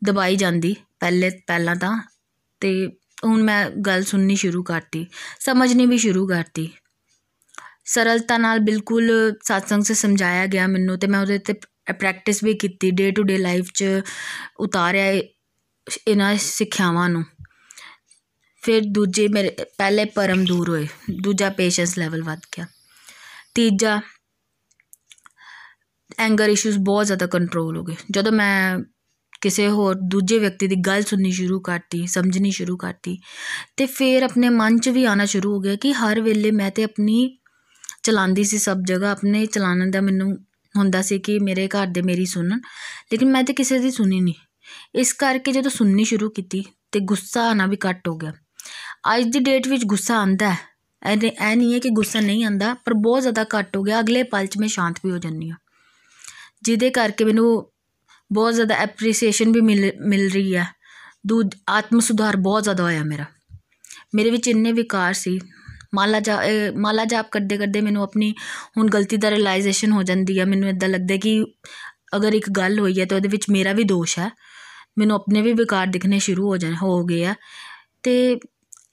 ਦਬਾਈ 0.04 0.36
ਜਾਂਦੀ, 0.36 0.75
ਪਹਿਲੇ, 1.00 1.30
ਪਹਿਲਾਂ 1.48 1.75
ਤਾਂ। 1.75 1.98
ਅਤੇ 1.98 2.88
ਹੁਣ 3.25 3.44
ਮੈਂ 3.44 3.70
ਗੱਲ 3.70 4.04
ਸੁਣਨੀ 4.04 4.36
ਸ਼ੁਰੂ 4.36 4.64
ਕਰਤੀ, 4.64 5.06
ਸਮਝਣੀ 5.40 5.86
ਵੀ 5.86 5.98
ਸ਼ੁਰੂ 5.98 6.28
ਕਰਤੀ। 6.28 6.70
ਸਰਲਤਾ 7.86 8.38
ਨਾਲ 8.38 8.60
ਬਿਲਕੁਲ 8.60 9.12
ਸਤਸੰਗ 9.44 9.84
'ਚ 9.84 9.92
ਸਮਝਾਇਆ 9.92 10.46
ਗਿਆ 10.46 10.68
ਮੈਨੂੰ 10.68 10.96
ਅਤੇ 10.96 11.08
ਮੈਂ 11.08 11.20
ਉਹਦੇ 11.20 11.38
'ਤੇ 11.38 11.54
ਪ੍ਰੈਕਟਿਸ 11.94 12.44
ਵੀ 12.44 12.54
ਕੀਤੀ 12.54 12.92
ਡੇ 12.92 13.12
ਟੂ 13.12 13.24
ਡੇ 13.24 13.38
ਲਾਈਫ 13.38 13.72
'ਚ 13.74 13.86
ਉਤਾਰਿਆ 14.60 15.12
ਇਹਨਾਂ 16.08 16.36
ਸਿੱਖਿਆਵਾਂ 16.38 17.10
ਨੂੰ। 17.10 17.24
ਫਿਰ 18.63 18.81
ਦੂਜੇ 18.86 19.27
ਮੇਰੇ, 19.27 19.56
ਪਹਿਲੇ 19.77 20.06
ਪਰਮ 20.06 20.45
ਦੂਰ 20.45 20.69
ਹੋਏ, 20.69 20.88
ਦੂਜਾ 21.21 21.50
ਪੇਸ਼ੈਂਸ 21.50 21.98
ਲੈਵਲ 21.98 22.24
ਵੱਧ 22.24 22.39
ਗਿਆ। 22.57 22.65
ਤੀਜਾ 23.56 24.01
ਐਂਗਰ 26.19 26.50
ਇਸ਼ੂਸ 26.50 26.75
ਬਹੁਤ 26.77 27.06
ਜ਼ਿਆਦਾ 27.06 27.25
ਕੰਟਰੋਲ 27.25 27.77
ਹੋ 27.77 27.83
ਗਏ। 27.83 27.95
ਜਦੋਂ 28.12 28.31
ਮੈਂ 28.31 28.80
ਕਿਸੇ 29.42 29.68
ਹੋਰ, 29.68 29.95
ਦੂਜੇ 29.95 30.39
ਵਿਅਕਤੀ 30.39 30.68
ਦੀ 30.68 30.75
ਗੱਲ 30.75 31.04
ਸੁਣਨੀ 31.04 31.31
ਸ਼ੁਰੂ 31.31 31.60
ਕਰਤੀ, 31.60 32.07
ਸਮਝਣੀ 32.07 32.51
ਸ਼ੁਰੂ 32.51 32.77
ਕਰਤੀ, 32.77 33.19
ਤੇ 33.77 33.86
ਫਿਰ 33.86 34.24
ਆਪਣੇ 34.24 34.50
ਮਨ 34.50 34.77
'ਚ 34.77 34.89
ਵੀ 34.89 35.06
ਆਣਾ 35.06 35.25
ਸ਼ੁਰੂ 35.25 35.54
ਹੋ 35.54 35.60
ਗਿਆ 35.60 35.75
ਕਿ 35.75 35.94
ਹਰ 35.94 36.21
ਵੇਲੇ 36.21 36.51
ਮੈਂ 36.51 36.71
ਤੇ 36.71 36.83
ਆਪਣੀ 36.83 37.38
ਚਲਾਉਂਦੀ 38.04 38.44
ਸੀ 38.44 38.57
ਸਭ 38.57 38.77
ਜਗ੍ਹਾ, 38.88 39.12
ਆਪਣੇ 39.12 39.45
ਚਲਾਉਣ 39.45 39.92
ਦਾ 39.92 40.01
ਮੈਨੂੰ 40.01 40.38
ਹੁੰਦਾ 40.77 41.01
ਸੀ 41.01 41.19
ਕਿ 41.19 41.39
ਮੇਰੇ 41.39 41.68
ਘਰ 41.68 41.88
ਦੇ 41.88 42.01
ਮੇਰੀ 42.01 42.25
ਸੁਣਨ, 42.25 42.62
ਲੇਕਿਨ 43.12 43.31
ਮੈਂ 43.31 43.44
ਤੇ 43.44 43.54
ਕਿਸੇ 43.54 43.80
ਦੀ 43.80 43.92
ਸੁਣੀ 43.92 44.19
ਨਹੀਂ। 44.19 44.33
ਇਸ 44.95 45.13
ਕਰਕੇ 45.13 45.51
ਜਦੋਂ 45.51 45.71
ਸੁਣਨੀ 45.71 46.04
ਸ਼ੁਰੂ 46.04 46.30
ਕੀਤੀ 46.30 46.63
ਤੇ 46.92 47.00
ਗੁੱਸਾ 47.00 47.50
ਆਣਾ 47.50 47.65
ਵੀ 47.65 47.77
ਘੱਟ 47.89 48.07
ਹੋ 48.07 48.18
ਗਿਆ। 48.18 48.33
ਅੱਜ 49.03 49.23
ਦੀ 49.23 49.39
ਡੇਟ 49.39 49.67
ਵਿੱਚ 49.67 49.85
ਗੁੱਸਾ 49.85 50.17
ਆਂਦਾ 50.17 50.50
ਹੈ। 50.53 50.57
ਐ 51.03 51.15
ਐ 51.39 51.55
ਨਹੀਂ 51.55 51.73
ਹੈ 51.73 51.79
ਕਿ 51.79 51.89
ਗੁੱਸਾ 51.89 52.19
ਨਹੀਂ 52.19 52.45
ਆਂਦਾ 52.45 52.73
ਪਰ 52.73 52.94
ਬਹੁਤ 52.94 53.21
ਜ਼ਿਆਦਾ 53.21 53.45
ਘੱਟ 53.57 53.77
ਹੋ 53.77 53.83
ਗਿਆ। 53.83 54.00
ਅਗਲੇ 54.00 54.23
ਪਲ 54.23 54.45
'ਚ 54.45 54.57
ਮੈਂ 54.57 54.67
ਸ਼ਾਂਤ 54.67 55.00
ਵੀ 55.05 55.11
ਹੋ 55.11 55.17
ਜਾਂਦੀ 55.17 55.50
ਹਾਂ। 55.50 55.57
ਜਿਹਦੇ 56.63 56.89
ਕਰਕੇ 56.89 57.25
ਮੈਨੂੰ 57.25 57.71
ਬਹੁਤ 58.31 58.53
ਜ਼ਿਆਦਾ 58.53 58.75
ਐਪਰੀਸੀਏਸ਼ਨ 58.75 59.51
ਵੀ 59.51 59.61
ਮਿਲ 59.61 59.91
ਮਿਲ 60.07 60.29
ਰਹੀ 60.29 60.55
ਹੈ। 60.55 60.65
ਦੂ 61.27 61.44
ਆਤਮ 61.69 62.00
ਸੁਧਾਰ 62.00 62.35
ਬਹੁਤ 62.38 62.63
ਜ਼ਿਆਦਾ 62.63 62.83
ਹੋਇਆ 62.83 63.03
ਮੇਰਾ। 63.03 63.25
ਮੇਰੇ 64.15 64.29
ਵਿੱਚ 64.29 64.47
ਇੰਨੇ 64.47 64.71
ਵਿਕਾਰ 64.71 65.13
ਸੀ। 65.13 65.39
ਮਾਲਾ 65.95 66.19
ਜਾ 66.19 66.39
ਮਾਲਾ 66.77 67.05
ਜਾਪ 67.05 67.27
ਕਰਦੇ 67.31 67.57
ਕਰਦੇ 67.57 67.81
ਮੈਨੂੰ 67.81 68.03
ਆਪਣੀ 68.03 68.33
ਹੁਣ 68.77 68.88
ਗਲਤੀ 68.89 69.17
ਦਾ 69.17 69.29
ਰਿਅਲਾਈਜੇਸ਼ਨ 69.31 69.91
ਹੋ 69.91 70.03
ਜਾਂਦੀ 70.03 70.39
ਹੈ 70.39 70.45
ਮੈਨੂੰ 70.45 70.69
ਇਦਾਂ 70.69 70.89
ਲੱਗਦਾ 70.89 71.17
ਕਿ 71.17 71.44
ਅਗਰ 72.15 72.33
ਇੱਕ 72.33 72.50
ਗੱਲ 72.50 72.79
ਹੋਈ 72.79 73.00
ਹੈ 73.00 73.05
ਤਾਂ 73.05 73.17
ਉਹਦੇ 73.17 73.29
ਵਿੱਚ 73.29 73.45
ਮੇਰਾ 73.50 73.73
ਵੀ 73.73 73.83
ਦੋਸ਼ 73.83 74.19
ਹੈ। 74.19 74.29
ਮੈਨੂੰ 74.97 75.15
ਆਪਣੇ 75.15 75.41
ਵੀ 75.41 75.53
ਵਿਕਾਰ 75.53 75.88
ਦਿਖਣੇ 75.88 76.19
ਸ਼ੁਰੂ 76.19 76.47
ਹੋ 76.47 76.57
ਜਾਣ 76.57 76.73
ਹੋ 76.81 77.03
ਗਏ 77.05 77.25
ਆ। 77.25 77.35
ਤੇ 78.03 78.39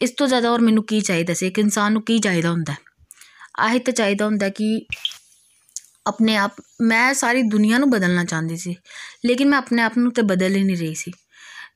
ਇਸ 0.00 0.11
ਤੋਂ 0.11 0.26
ਜ਼ਿਆਦਾ 0.26 0.50
ਹੋਰ 0.50 0.61
ਮੈਨੂੰ 0.61 0.85
ਕੀ 0.85 1.00
ਚਾਹੀਦਾ 1.00 1.35
ਸੀ? 1.35 1.47
ਇੱਕ 1.47 1.59
ਇਨਸਾਨ 1.59 1.92
ਨੂੰ 1.92 2.02
ਕੀ 2.02 2.19
ਚਾਹੀਦਾ 2.19 2.50
ਹੁੰਦਾ? 2.50 2.75
ਆਹੀ 3.59 3.78
ਤਾਂ 3.78 3.92
ਚਾਹੀਦਾ 3.92 4.25
ਹੁੰਦਾ 4.25 4.49
ਕਿ 4.49 4.87
ਆਪਣੇ 6.07 6.37
ਆਪ, 6.37 6.52
ਮੈਂ 6.80 7.14
ਸਾਰੀ 7.14 7.42
ਦੁਨੀਆ 7.42 7.78
ਨੂੰ 7.78 7.90
ਬਦਲਣਾ 7.90 8.25
ਚਾਹੁੰਦੀ 8.25 8.57
ਸੀ, 8.57 8.76
ਲੇਕਿਨ 9.26 9.49
ਮੈਂ 9.49 9.59
ਆਪਣੇ 9.59 9.83
ਆਪ 9.83 9.99
ਨੂੰ 9.99 10.12
ਤੇ 10.12 10.23
ਬਦਲ 10.23 10.57
ਹੀ 10.57 10.62
ਨਹੀਂ 10.64 10.76
ਰਹੀ 10.76 10.95
ਸੀ। 10.95 11.12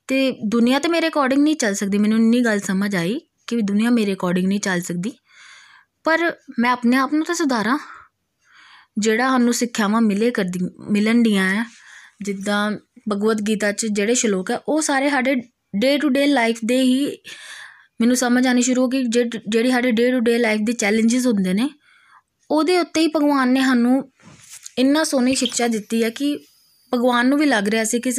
ਤੇ 0.08 0.30
ਦੁਨੀਆ 0.46 0.78
ਤੇ 0.78 0.88
ਮੇਰੇ 0.88 1.08
ਅਕੋਰਡਿੰਗ 1.08 1.42
ਨਹੀਂ 1.42 1.56
ਚੱਲ 1.56 1.74
ਸਕਦੀ। 1.74 1.98
ਮੈਨੂੰ 1.98 2.18
ਇੰਨੀ 2.18 2.40
ਗੱਲ 2.40 2.60
ਸਮਝ 2.60 2.96
ਆਈ 2.96 3.20
ਕਿ 3.46 3.60
ਦੁਨੀਆ 3.62 3.90
ਮੇਰੇ 3.90 4.14
ਅਕੋਰਡਿੰਗ 4.14 4.46
ਨਹੀਂ 4.46 4.60
ਚੱਲ 4.60 4.80
ਸਕਦੀ। 4.80 5.12
ਪਰ 6.04 6.32
ਮੈਂ 6.58 6.70
ਆਪਣੇ 6.70 6.96
ਆਪ 6.96 7.12
ਨੂੰ 7.12 7.24
ਤਾਂ 7.24 7.34
ਸੁਧਾਰਾਂ। 7.34 7.78
ਜਿਹੜਾ 8.98 9.28
ਸਾਨੂੰ 9.28 9.54
ਸਿੱਖਿਆਵਾਂ 9.54 10.00
ਮਿਲੇ 10.00 10.30
ਕਰਦੀ, 10.30 10.60
ਮਿਲਣ 10.90 11.22
ਦੀਆਂ 11.22 11.48
ਹੈ 11.54 11.64
ਜਿੱਦਾਂ 12.22 12.70
ਭਗਵਦ 13.12 13.40
ਗੀਤਾ 13.40 13.72
'ਚ 13.72 13.86
ਜਿਹੜੇ 13.86 14.14
ਸ਼ਲੋਕ 14.14 14.50
ਹੈ 14.50 14.58
ਉਹ 14.68 14.80
ਸਾਰੇ 14.82 15.10
ਸਾਡੇ 15.10 15.34
ਡੇ 15.76 15.98
ਟੂ 15.98 16.08
ਡੇ 16.08 16.26
ਲਾਈਫ 16.26 16.58
ਦੇ 16.64 16.82
ਹੀ 16.82 17.16
ਮੈਨੂੰ 18.00 18.16
ਸਮਝ 18.16 18.46
ਆਣੀ 18.46 18.62
ਸ਼ੁਰੂ 18.62 18.82
ਹੋ 18.82 18.88
ਗਈ 18.88 19.02
ਜਿਹੜੀ 19.04 19.70
ਸਾਡੇ 19.70 19.90
ਡੇ 19.92 20.10
ਟੂ 20.12 20.20
ਡੇ 20.20 20.38
ਲਾਈਫ 20.38 20.60
ਦੇ 20.64 20.72
ਚੈਲੰਜਸ 20.72 21.26
ਹੁੰਦੇ 21.26 21.52
ਨੇ, 21.54 21.68
ਉਹਦੇ 22.50 22.78
ਉੱਤੇ 22.78 23.00
ਹੀ 23.00 23.08
ਭਗਵਾਨ 23.16 23.52
ਨੇ 23.52 23.60
ਸਾਨੂੰ 23.60 24.02
ਇੰਨਾ 24.78 25.04
ਸੋਹਣੀ 25.04 25.34
ਸਿੱਖਿਆ 25.34 25.68
ਦਿੱਤੀ 25.68 26.02
ਹੈ 26.04 26.10
ਕਿ 26.10 26.36
ਭਗਵਾਨ 26.92 27.28
ਨੂੰ 27.28 27.38
ਵੀ 27.38 27.46
ਲੱਗ 27.46 27.68
ਰਿਹਾ 27.68 27.84
ਸੀ 27.84 28.00
ਕਿ 28.00 28.12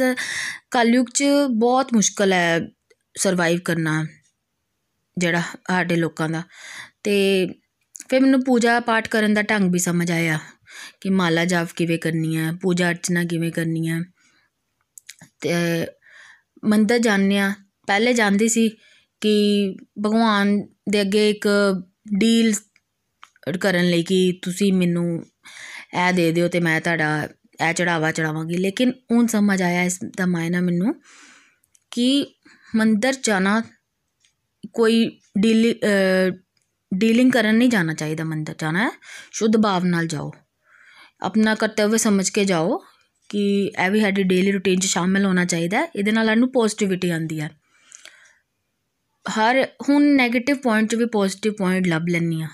ਕਲਯੁਗ 0.70 1.06
'ਚ 1.14 1.24
ਬਹੁਤ 1.50 1.92
ਮੁਸ਼ਕਲ 1.94 2.32
ਹੈ 2.32 2.60
ਸਰਵਾਈਵ 3.18 3.58
ਕਰਨਾ 3.64 4.04
ਜਿਹੜਾ 5.16 5.42
ਸਾਡੇ 5.68 5.96
ਲੋਕਾਂ 5.96 6.28
ਦਾ। 6.28 6.42
ਤੇ 7.02 7.14
ਫਿਰ 8.08 8.20
ਮੈਨੂੰ 8.20 8.42
ਪੂਜਾ 8.44 8.78
ਪਾਠ 8.80 9.08
ਕਰਨ 9.08 9.34
ਦਾ 9.34 9.42
ਢੰਗ 9.42 9.72
ਵੀ 9.72 9.78
ਸਮਝ 9.78 10.10
ਆਇਆ 10.12 10.38
ਕਿ 11.00 11.10
ਮਾਲਾ 11.10 11.44
ਜਾਪ 11.44 11.68
ਕਿਵੇਂ 11.76 11.98
ਕਰਨੀ 11.98 12.36
ਹੈ, 12.36 12.52
ਪੂਜਾ 12.62 12.90
ਅਰਚਨਾ 12.90 13.24
ਕਿਵੇਂ 13.24 13.50
ਕਰਨੀ 13.52 13.88
ਹੈ। 13.88 14.00
ਤੇ 15.40 15.54
ਮੰਦਰ 16.64 16.98
ਜਾਂਦੇ 16.98 17.38
ਹਾਂ, 17.38 17.52
ਪਹਿਲੇ 17.86 18.12
ਜਾਂਦੀ 18.12 18.48
ਸੀ 18.48 18.68
ਕਿ 19.20 19.76
ਭਗਵਾਨ 20.04 20.56
ਦੇ 20.90 21.00
ਅੱਗੇ 21.00 21.28
ਇੱਕ 21.30 21.48
ਡੀਲ 22.18 22.52
ਕਰਨ 23.60 23.88
ਲਈ 23.90 24.02
ਕਿ 24.02 24.38
ਤੁਸੀਂ 24.42 24.72
ਮੈਨੂੰ 24.72 25.06
ਇਹ 25.94 26.12
ਦੇ 26.12 26.30
ਦਿਓ 26.32 26.48
ਤੇ 26.48 26.60
ਮੈਂ 26.60 26.80
ਤੁਹਾਡਾ 26.80 27.28
ਇਹ 27.68 27.72
ਚੜਾਵਾ 27.74 28.10
ਚੜਾਵਾਂਗੀ। 28.12 28.56
ਲੇਕਿਨ 28.56 28.92
ਹੁਣ 29.12 29.26
ਸਮਝ 29.26 29.60
ਆਇਆ 29.62 29.82
ਇਸ 29.82 29.98
ਦਾ 30.16 30.26
ਮਾਇਨਾ 30.26 30.60
ਮੈਨੂੰ 30.60 30.94
ਕਿ 31.90 32.26
ਮੰਦਰ 32.76 33.14
ਜਾਣਾ 33.24 33.62
ਕੋਈ 34.74 35.04
ਡੀਲ 35.40 35.74
ਡੀਲਿੰਗ 36.92 37.30
ਕਰਨ 37.32 37.56
ਨਹੀਂ 37.56 37.68
ਜਾਣਾ 37.68 37.94
ਚਾਹੀਦਾ 37.94 38.24
ਮੰਦਰ 38.24 38.54
ਜਾਣਾ 38.60 38.84
ਹੈ। 38.84 38.90
ਸ਼ੁੱਧ 39.32 39.56
ਭਾਵ 39.62 39.84
ਨਾਲ 39.84 40.06
ਜਾਓ। 40.06 40.30
ਆਪਣਾ 41.22 41.54
ਕਰਤੱਵ 41.54 41.96
ਸਮਝ 41.96 42.28
ਕੇ 42.30 42.44
ਜਾਓ 42.44 42.76
ਕਿ 43.30 43.40
ਇਹ 43.66 43.90
ਵੀ 43.90 44.00
ਸਾਡੀ 44.00 44.22
ਡੇਲੀ 44.22 44.52
ਰੂਟੀਨ 44.52 44.80
'ਚ 44.80 44.86
ਸ਼ਾਮਿਲ 44.86 45.24
ਹੋਣਾ 45.26 45.44
ਚਾਹੀਦਾ 45.44 45.86
ਇਹਦੇ 45.96 46.12
ਨਾਲ 46.12 46.26
ਸਾਨੂੰ 46.26 46.50
ਪੋਜ਼ਿਟਿਵਿਟੀ 46.52 47.10
ਆਉਂਦੀ 47.10 47.40
ਹੈ। 47.40 47.50
ਹਰ, 49.26 49.62
ਹੁਣ 49.88 50.04
네ਗੇਟਿਵ 50.16 50.56
ਪੁਆਇੰਟ 50.62 50.90
'ਚ 50.90 50.94
ਵੀ 50.94 51.06
ਪੋਜ਼ਿਟਿਵ 51.12 51.52
ਪੁਆਇੰਟ 51.58 51.86
ਲੱਭ 51.86 52.08
ਲੈਂਦੀ 52.08 52.40
ਹਾਂ। 52.42 52.48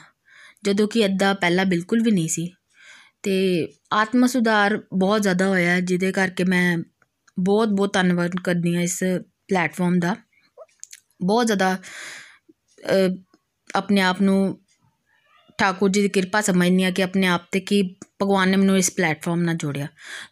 ਜਦੋਂ 0.65 0.87
ਕਿ 0.89 1.01
ਇੱਦਾਂ 1.01 1.35
ਪਹਿਲਾਂ 1.35 1.65
ਬਿਲਕੁਲ 1.67 2.03
ਵੀ 2.03 2.11
ਨਹੀਂ 2.11 2.29
ਸੀ। 2.29 2.47
ਅਤੇ 2.47 3.69
ਆਤਮ 3.93 4.27
ਸੁਧਾਰ 4.27 4.77
ਬਹੁਤ 4.95 5.23
ਜ਼ਿਆਦਾ 5.23 5.49
ਹੋਇਆ 5.49 5.79
ਜਿਹਦੇ 5.81 6.13
ਕਰਕੇ 6.13 6.45
ਮੈਂ 6.45 6.77
ਬਹੁਤ 7.39 7.69
ਬਹੁਤ 7.69 7.93
ਧੰਨਵਾਦ 7.95 8.37
ਕਰਦੀ 8.45 8.75
ਹਾਂ 8.75 8.83
ਇਸ 8.83 8.99
ਪਲੇਟਫਾਰਮ 9.49 9.99
ਦਾ। 9.99 10.15
ਬਹੁਤ 11.23 11.47
ਜ਼ਿਆਦਾ 11.47 11.77
ਆਪਣੇ 13.75 14.01
ਆਪ 14.01 14.23
ਨੂੰ 14.23 14.59
ਠਾਕੁਰ 15.59 15.91
ਜੀ 15.91 16.03
ਦੀ 16.03 16.09
ਕਿਰਪਾ 16.09 16.41
ਸਮਝਨੀ 16.41 16.85
ਆ 16.85 16.91
ਕਿ 16.91 17.03
ਆਪਣੇ 17.03 17.27
ਆਪ 17.27 17.43
ਤੇ 17.53 17.61
ਕੀ 17.61 17.83
ਭਗਵਾਨ 18.23 18.49
ਨੇ 18.49 18.57
ਮੈਨੂੰ 18.57 18.77
ਇਸ 18.79 18.91
ਪਲੇਟਫਾਰਮ 18.91 19.43
ਨਾਲ 19.43 19.55
ਜੋੜਿਆ। 19.57 19.87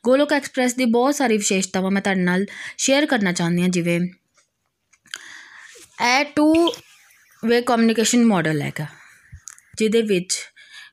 ਗੋਲੋਕ 0.04 0.32
ਐਕਸਪ੍ਰੈਸ 0.32 0.74
ਦੀ 0.74 0.84
ਬਹੁਤ 0.86 1.14
ਸਾਰੀ 1.14 1.36
ਵਿਸ਼ੇਸ਼ਤਾਵਾਂ 1.36 1.90
ਮੈਂ 1.90 2.02
ਤੁਹਾਡੇ 2.02 2.20
ਨਾਲ 2.22 2.46
ਸ਼ੇਅਰ 2.78 3.06
ਕਰਨਾ 3.06 3.32
ਚਾਹੁੰਦੀ 3.32 3.62
ਹਾਂ, 3.62 3.68
ਜਿਵੇਂ 3.68 4.00
ਇਹ 6.00 6.24
ਟੂ 6.36 6.52
ਵੇ 7.42 7.60
ਕਮਿਊਨੀਕੇਸ਼ਨ 7.62 8.24
ਮਾਡਲ 8.24 8.60
ਹੈਗਾ, 8.62 8.86
ਜਿਹਦੇ 9.78 10.00
ਵਿੱਚ 10.02 10.36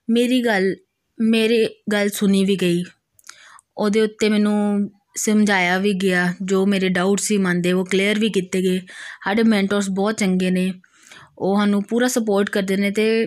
ਮੇਰੀ 0.10 0.44
ਗੱਲ, 0.46 0.76
ਮੇਰੇ 1.18 1.68
ਗੱਲ 1.92 2.10
ਸੁਣੀ 2.10 2.44
ਵੀ 2.46 2.56
ਗਈ। 2.56 2.84
ਉਹਦੇ 3.78 4.02
ਉੱਤੇ 4.02 4.30
ਮੈਨੂੰ 4.30 4.90
ਸਮਝਾਇਆ 5.16 5.78
ਵੀ 5.78 5.94
ਗਿਆ, 5.94 6.34
ਜੋ 6.42 6.66
ਮੇਰੇ 6.66 6.90
ਡਾਊਟ 6.90 7.20
ਸੀ 7.20 7.38
ਮਨ 7.38 7.62
ਦੇ, 7.62 7.72
ਉਹ 7.72 7.86
ਕਲੀਅਰ 7.86 8.20
ਵੀ 8.20 8.30
ਕੀਤੇ 8.30 8.62
ਗਏ। 8.62 8.80
ਸਾਡੇ 9.24 9.44
ਮੈਂਟਰਸ 9.44 9.90
ਬਹੁਤ 9.90 10.18
ਚੰਗੇ 10.18 10.52
ਨੇ। 10.52 10.72
ਉਹ 11.40 11.58
ਸਾਨੂੰ 11.58 11.84
ਪੂਰਾ 11.84 12.08
ਸਪੋਰਟ 12.08 12.50
ਕਰਦੇ 12.50 12.78
ਨੇ 12.78 12.92
ਤੇ 12.92 13.26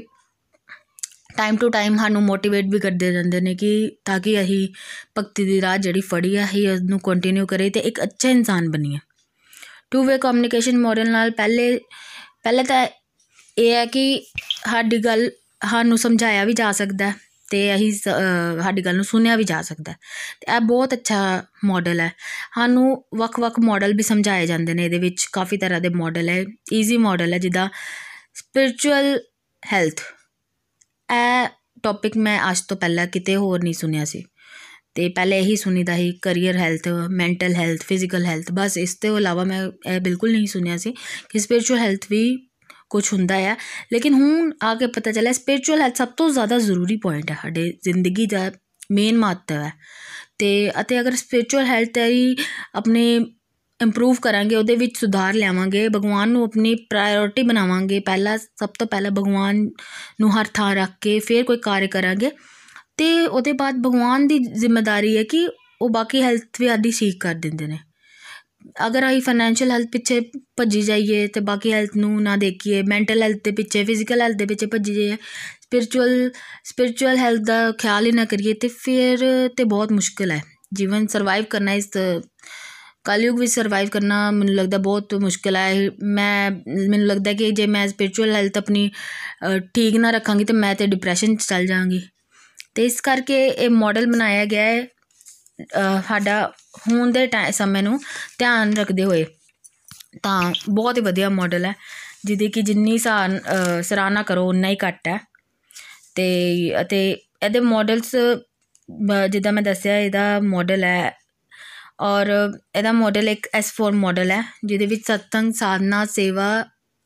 ਟਾਈਮ 1.36 1.56
ਟੂ 1.56 1.68
ਟਾਈਮ 1.68 1.96
ਸਾਨੂੰ 1.96 2.22
ਮੋਟੀਵੇਟ 2.22 2.64
ਵੀ 2.64 2.78
ਕਰਦੇ 2.78 3.10
ਰਹਿੰਦੇ 3.10 3.40
ਨੇ 3.40 3.54
ਕਿ 3.54 3.70
ਤਾਂ 4.04 4.18
ਕਿ 4.20 4.40
ਅਸੀਂ 4.42 4.66
ਭਗਤੀ 5.18 5.44
ਦੀ 5.44 5.60
ਰਾਹ 5.60 5.76
ਜਿਹੜੀ 5.78 6.00
ਫੜੀ 6.00 6.36
ਆ, 6.36 6.44
ਅਸੀਂ 6.44 6.68
ਉਹਨੂੰ 6.68 6.98
ਕੰਟੀਨਿਊ 7.00 7.46
ਕਰੇ 7.46 7.70
ਤੇ 7.70 7.80
ਇੱਕ 7.80 8.02
ਅੱਛਾ 8.02 8.30
ਇਨਸਾਨ 8.30 8.70
ਬਣੀਏ। 8.70 8.98
ਟੂ 9.90 10.02
ਵੇ 10.04 10.18
ਕਮਿਊਨੀਕੇਸ਼ਨ 10.18 10.78
ਮਾਡਲ 10.78 11.10
ਨਾਲ 11.10 11.30
ਪਹਿਲੇ 11.30 11.76
ਪਹਿਲੇ 12.42 12.62
ਤਾਂ 12.64 12.86
ਇਹ 13.58 13.72
ਹੈ 13.74 13.84
ਕਿ 13.86 14.04
ਸਾਡੀ 14.70 14.98
ਗੱਲ 15.04 15.30
ਸਾਨੂੰ 15.70 15.98
ਸਮਝਾਇਆ 15.98 16.44
ਵੀ 16.44 16.52
ਜਾ 16.52 16.70
ਸਕਦਾ 16.72 17.12
ਤੇ 17.50 17.74
ਅਸੀਂ 17.74 17.92
ਸਾਡੀ 17.92 18.84
ਗੱਲ 18.84 18.96
ਨੂੰ 18.96 19.04
ਸੁਣਿਆ 19.04 19.36
ਵੀ 19.36 19.44
ਜਾ 19.44 19.60
ਸਕਦਾ 19.62 19.92
ਤੇ 20.40 20.52
ਇਹ 20.56 20.60
ਬਹੁਤ 20.60 20.92
ਅੱਛਾ 20.94 21.16
ਮਾਡਲ 21.64 22.00
ਹੈ। 22.00 22.12
ਸਾਨੂੰ 22.54 23.04
ਵੱਖ-ਵੱਖ 23.18 23.58
ਮਾਡਲ 23.60 23.94
ਵੀ 23.94 24.02
ਸਮਝਾਏ 24.02 24.46
ਜਾਂਦੇ 24.46 24.74
ਨੇ 24.74 24.84
ਇਹਦੇ 24.84 24.98
ਵਿੱਚ। 24.98 25.26
ਕਾਫੀ 25.32 25.56
ਤਰ੍ਹਾਂ 25.56 25.80
ਦੇ 25.80 25.88
ਮਾਡਲ 25.94 26.28
ਹੈ। 26.28 26.44
ਈਜ਼ੀ 26.72 26.96
ਮਾਡਲ 26.96 27.32
ਹੈ 27.32 27.38
ਜਿੱਦਾਂ 27.38 27.68
ਸਪਿਰਚੁਅਲ 28.34 29.18
ਹੈਲਥ 29.62 30.00
ਇਹ 31.08 31.48
ਟੌਪਿਕ 31.82 32.16
ਮੈਂ 32.16 32.38
ਅੱਜ 32.50 32.60
ਤੋਂ 32.68 32.76
ਪਹਿਲਾਂ 32.76 33.06
ਕਿਤੇ 33.06 33.36
ਹੋਰ 33.36 33.62
ਨਹੀਂ 33.62 33.74
ਸੁਣਿਆ 33.74 34.04
ਸੀ। 34.04 34.24
ਤੇ 34.94 35.08
ਪਹਿਲੇ 35.08 35.38
ਇਹੀ 35.38 35.56
ਸੁਣੀਦਾ 35.56 35.96
ਸੀ 35.96 36.12
career 36.22 36.56
health 36.56 36.88
mental 37.10 37.54
health 37.54 37.82
physical 37.82 38.24
health 38.24 38.52
ਬਸ 38.52 38.76
ਇਸ 38.76 38.94
ਤੋਂ 38.94 39.16
ਇਲਾਵਾ 39.18 39.44
ਮੈਂ 39.44 39.62
ਇਹ 39.86 40.00
ਬਿਲਕੁਲ 40.00 40.32
ਨਹੀਂ 40.32 40.46
ਸੁਣਿਆ 40.46 40.76
ਸੀ 40.76 40.94
ਕਿ 41.28 41.38
ਸਪਿਰਚੁਅਲ 41.38 41.78
ਹੈਲਥ 41.78 42.06
ਵੀ 42.10 42.22
ਕੁਝ 42.90 43.04
ਹੁੰਦਾ 43.12 43.34
ਹੈ 43.34 43.56
ਲੇਕਿਨ 43.92 44.14
ਹੁਣ 44.14 44.52
ਆ 44.62 44.74
ਕੇ 44.74 44.86
ਪਤਾ 44.86 45.12
ਚੱਲਿਆ 45.12 45.32
ਸਪਿਰਚੁਅਲ 45.32 45.80
ਹੈਲਥ 45.80 45.96
ਸਭ 45.96 46.08
ਤੋਂ 46.08 46.30
ਜ਼ਿਆਦਾ 46.30 46.58
ਜ਼ਰੂਰੀ 46.58 46.96
ਪੁਆਇੰਟ 46.96 47.30
ਹੈ 47.30 47.36
ਸਾਡੇ 47.42 47.70
ਜ਼ਿੰਦਗੀ 47.82 48.26
ਦਾ 48.26 48.50
ਮੇਨ 48.92 49.18
ਮਹੱਤਵ 49.18 49.54
ਹੈ। 49.54 49.72
ਤੇ 50.38 50.70
ਅਤੇ 50.80 51.00
ਅਗਰ 51.00 51.14
ਸਪਿਰਚੁਅਲ 51.16 51.66
ਹੈਲਥ 51.66 51.98
ਹੈ 51.98 52.08
ਆਪਣੇ 52.74 53.04
ਇੰਪਰੂਵ 53.80 54.16
ਕਰਾਂਗੇ, 54.22 54.56
ਉਹਦੇ 54.56 54.74
ਵਿੱਚ 54.76 54.96
ਸੁਧਾਰ 54.98 55.34
ਲਿਆਵਾਂਗੇ, 55.34 55.88
ਭਗਵਾਨ 55.88 56.28
ਨੂੰ 56.28 56.42
ਆਪਣੀ 56.44 56.74
ਪ੍ਰਾਇੋਰਟੀ 56.90 57.42
ਬਣਾਵਾਂਗੇ, 57.42 58.00
ਪਹਿਲਾ, 58.00 58.36
ਸਭ 58.36 58.68
ਤੋਂ 58.78 58.86
ਪਹਿਲਾਂ 58.86 59.10
ਭਗਵਾਨ 59.10 59.68
ਨੂੰ 60.20 60.40
ਹਰ 60.40 60.46
ਥਾਂ 60.54 60.74
ਰੱਖ 60.74 60.90
ਕੇ 61.00 61.18
ਫਿਰ 61.18 61.44
ਕੋਈ 61.44 61.58
ਕਾਰਜ 61.58 61.88
ਕਰਾਂਗੇ 61.90 62.30
ਤੇ 63.00 63.06
ਉਹਦੇ 63.26 63.52
ਬਾਅਦ 63.52 63.76
ਭਗਵਾਨ 63.86 64.26
ਦੀ 64.26 64.38
ਜ਼ਿੰਮੇਵਾਰੀ 64.38 65.16
ਹੈ 65.16 65.22
ਕਿ 65.30 65.46
ਉਹ 65.82 65.88
ਬਾਕੀ 65.90 66.22
ਹੈਲਥ 66.22 66.60
ਵੀ 66.60 66.66
ਆਦੀ 66.68 66.90
ਠੀਕ 66.98 67.20
ਕਰ 67.20 67.34
ਦਿੰਦੇ 67.34 67.66
ਨੇ। 67.66 67.78
ਅਗਰ 68.86 69.06
ਅਸੀਂ 69.08 69.20
ਫਾਈਨੈਂਸ਼ੀਅਲ 69.22 69.70
ਹੈਲਥ 69.70 69.88
ਪਿੱਛੇ 69.92 70.20
ਭੱਜੀ 70.56 70.80
ਜਾਈਏ 70.82 71.26
ਤੇ 71.26 71.40
ਬਾਕੀ 71.40 71.72
ਹੈਲਥ 71.72 71.96
ਨੂੰ 71.96 72.22
ਨਾ 72.22 72.36
ਦੇਖੀਏ 72.36 72.82
ਮੈਂਟਲ 72.88 73.22
ਹੈਲਥ 73.22 73.38
ਦੇ 73.44 73.50
ਪਿੱਛੇ 73.60 73.84
ਫਿਜ਼ੀਕਲ 73.84 74.20
ਹੈਲਥ 74.22 74.36
ਦੇ 74.36 74.46
ਪਿੱਛੇ 74.46 74.66
ਭੱਜੀ 74.74 74.94
ਜਾਈਏ 74.94 75.16
ਸਪਿਰਚੁਅਲ 75.62 76.30
ਸਪਿਰਚੁਅਲ 76.64 77.16
ਹੈਲਥ 77.16 77.40
ਦਾ 77.46 77.60
ਖਿਆਲ 77.78 78.06
ਹੀ 78.06 78.12
ਨਾ 78.12 78.24
ਕਰੀਏ 78.24 78.52
ਤੇ 78.62 78.68
ਫਿਰ 78.68 79.24
ਤੇ 79.56 79.64
ਬਹੁਤ 79.64 79.92
ਮੁਸ਼ਕਿਲ 79.92 80.30
ਹੈ। 80.30 80.40
ਜੀਵਨ 80.76 81.06
ਸਰਵਾਈਵ 81.06 81.44
ਕਰਨਾ 81.50 81.72
ਇਸ 81.72 81.88
ਕਲਯੁਗ 83.04 83.38
ਵਿੱਚ 83.40 83.52
ਸਰਵਾਈਵ 83.52 83.88
ਕਰਨਾ 83.88 84.30
ਮੈਨੂੰ 84.30 84.54
ਲੱਗਦਾ 84.54 84.78
ਬਹੁਤ 84.78 85.14
ਮੁਸ਼ਕਿਲ 85.22 85.56
ਹੈ। 85.56 85.72
ਮੈਂ, 86.04 86.50
ਮੈਨੂੰ 86.88 87.06
ਲੱਗਦਾ 87.06 87.32
ਕਿ 87.32 87.50
ਜੇ 87.52 87.66
ਮੈਂ 87.66 87.86
ਸਪਿਰਚੁਅਲ 87.88 88.34
ਹੈਲਥ 88.34 88.58
ਆਪਣੀ 88.58 88.90
ਠੀਕ 89.74 89.96
ਨਾ 89.96 90.10
ਰੱਖਾਂਗੀ 90.10 90.44
ਤੇ 90.44 90.52
ਮੈਂ 90.52 90.74
ਤੇ 90.74 90.86
ਡਿਪਰੈਸ਼ਨ 90.86 91.36
'ਚ 91.36 91.46
ਚੱਲ 91.48 91.66
ਜਾਵਾਂਗੀ। 91.66 92.00
ਤੇ 92.76 92.84
ਇਸ 92.86 93.00
ਕਰਕੇ 93.00 93.46
ਇਹ 93.46 93.70
ਮਾਡਲ 93.70 94.06
ਬਣਾਇਆ 94.06 94.44
ਗਿਆ 94.44 94.62
ਹੈ 94.64 94.86
ਸਾਡਾ 96.08 96.40
ਹੁਣ 96.86 97.10
ਦੇ 97.12 97.28
ਸਮੇਂ 97.52 97.82
ਨੂੰ 97.82 97.98
ਧਿਆਨ 98.38 98.72
ਰੱਖਦੇ 98.76 99.04
ਹੋਏ। 99.04 99.24
ਤਾਂ 100.22 100.52
ਬਹੁਤ 100.70 100.96
ਹੀ 100.96 101.02
ਵਧੀਆ 101.02 101.28
ਮਾਡਲ 101.30 101.64
ਹੈ, 101.64 101.74
ਜਿਹਦੀ 102.24 102.48
ਕਿ 102.48 102.62
ਜਿੰਨੀ 102.62 102.96
ਸਰਾਹਨਾ 102.98 104.22
ਕਰੋ 104.22 104.48
ਉਨਾ 104.48 104.68
ਹੀ 104.68 104.76
ਘੱਟ 104.84 105.08
ਹੈ। 105.08 105.18
ਤੇ, 106.14 106.74
ਅਤੇ 106.80 107.10
ਇਹਦੇ 107.42 107.60
ਮਾਡਲਸ 107.60 108.14
ਜਿੱਦਾਂ 109.30 109.52
ਮੈਂ 109.52 109.62
ਦੱਸਿਆ, 109.62 109.98
ਇਹਦਾ 109.98 110.40
ਮਾਡਲ 110.42 110.84
ਹੈ, 110.84 111.12
ਔਰ 112.00 112.28
ਇਹਦਾ 112.74 112.92
ਮਾਡਲ 112.92 113.28
ਇੱਕ 113.28 113.48
S4 113.56 113.92
ਮਾਡਲ 113.94 114.30
ਹੈ, 114.30 114.42
ਜਿਹਦੇ 114.64 114.86
ਵਿੱਚ 114.86 115.06
ਸਤਸੰਗ, 115.06 115.52
ਸਾਧਨਾ, 115.54 116.04
ਸੇਵਾ 116.06 116.48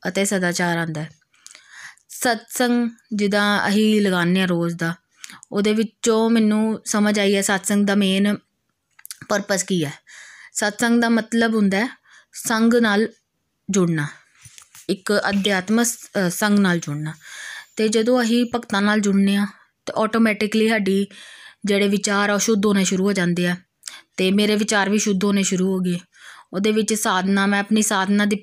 ਅਤੇ 0.03 0.25
ਸਦਾਚਾਰ 0.25 0.79
ਆਂਦਾ 0.79 1.01
ਹੈ। 1.01 1.09
ਸਤਸੰਗ 2.11 2.89
ਜਿੱਦਾਂ 3.15 3.69
ਅਸੀਂ 3.69 4.01
ਲਗਾਉਂਦੇ 4.01 4.43
ਆ 4.43 4.47
ਰੋਜ਼ 4.47 4.77
ਦਾ 4.77 4.95
ਉਹਦੇ 5.55 5.73
ਵਿੱਚੋਂ 5.73 6.31
ਮੈਨੂੰ 6.31 6.81
ਸਮਝ 6.85 7.19
ਆਈ 7.19 7.35
ਹੈ 7.37 7.43
ਸਤਸੰਗ 7.43 7.87
ਦਾ 7.87 7.95
ਮੇਨ 7.95 8.37
ਪਰਪਸ 9.29 9.63
ਕੀ 9.63 9.85
ਹੈ। 9.85 9.93
ਸਤਸੰਗ 10.53 11.01
ਦਾ 11.03 11.09
ਮਤਲਬ 11.09 11.55
ਹੁੰਦਾ 11.55 11.79
ਹੈ 11.79 11.89
ਸੰਗ 12.35 12.75
ਨਾਲ 12.75 13.07
ਜੁੜਨਾ, 13.69 14.07
ਇੱਕ 14.89 15.13
ਅਧਿਆਤਮਕ 15.29 15.87
ਸੰਗ 16.31 16.59
ਨਾਲ 16.59 16.79
ਜੁੜਨਾ। 16.79 17.15
ਤੇ 17.77 17.89
ਜਦੋਂ 17.89 18.23
ਅਸੀਂ 18.23 18.45
ਭਗਤਾਂ 18.55 18.83
ਨਾਲ 18.83 19.01
ਜੁੜਨੇ 19.01 19.37
ਆ 19.37 19.47
ਤਾਂ 19.87 19.95
ਆਟੋਮੈਟਿਕਲੀ 20.03 20.69
ਸਾਡੀ 20.69 21.07
ਜਿਹੜੇ 21.65 21.89
ਵਿਚਾਰ 21.89 22.31
ਆ 22.31 22.35
ਉਹ 22.35 22.39
ਸ਼ੁੱਧ 22.39 22.67
ਹੋਣੇ 22.67 22.85
ਸ਼ੁਰੂ 22.85 23.05
ਹੋ 23.05 23.13
ਜਾਂਦੇ 23.13 23.49
ਆ। 23.49 23.57
ਤੇ 24.17 24.31
ਮੇਰੇ 24.31 24.57
ਵਿਚਾਰ 24.57 24.91
ਵੀ 24.91 24.99
ਸ਼ੁੱਧ 24.99 25.25
ਹੋਣੇ 25.25 25.43
ਸ਼ੁਰੂ 25.43 25.73
ਹੋ 25.73 25.79
ਗਏ। 25.79 25.99
ਉਹਦੇ 26.53 26.73
ਵਿੱਚ 26.73 26.95
ਸਾਧਨਾ, 26.95 27.47
ਮੈਂ 27.47 27.61
ਆਪਣੀ 27.61 27.83
ਸਾਧਨਾ 27.83 28.25
ਦੀ 28.25 28.41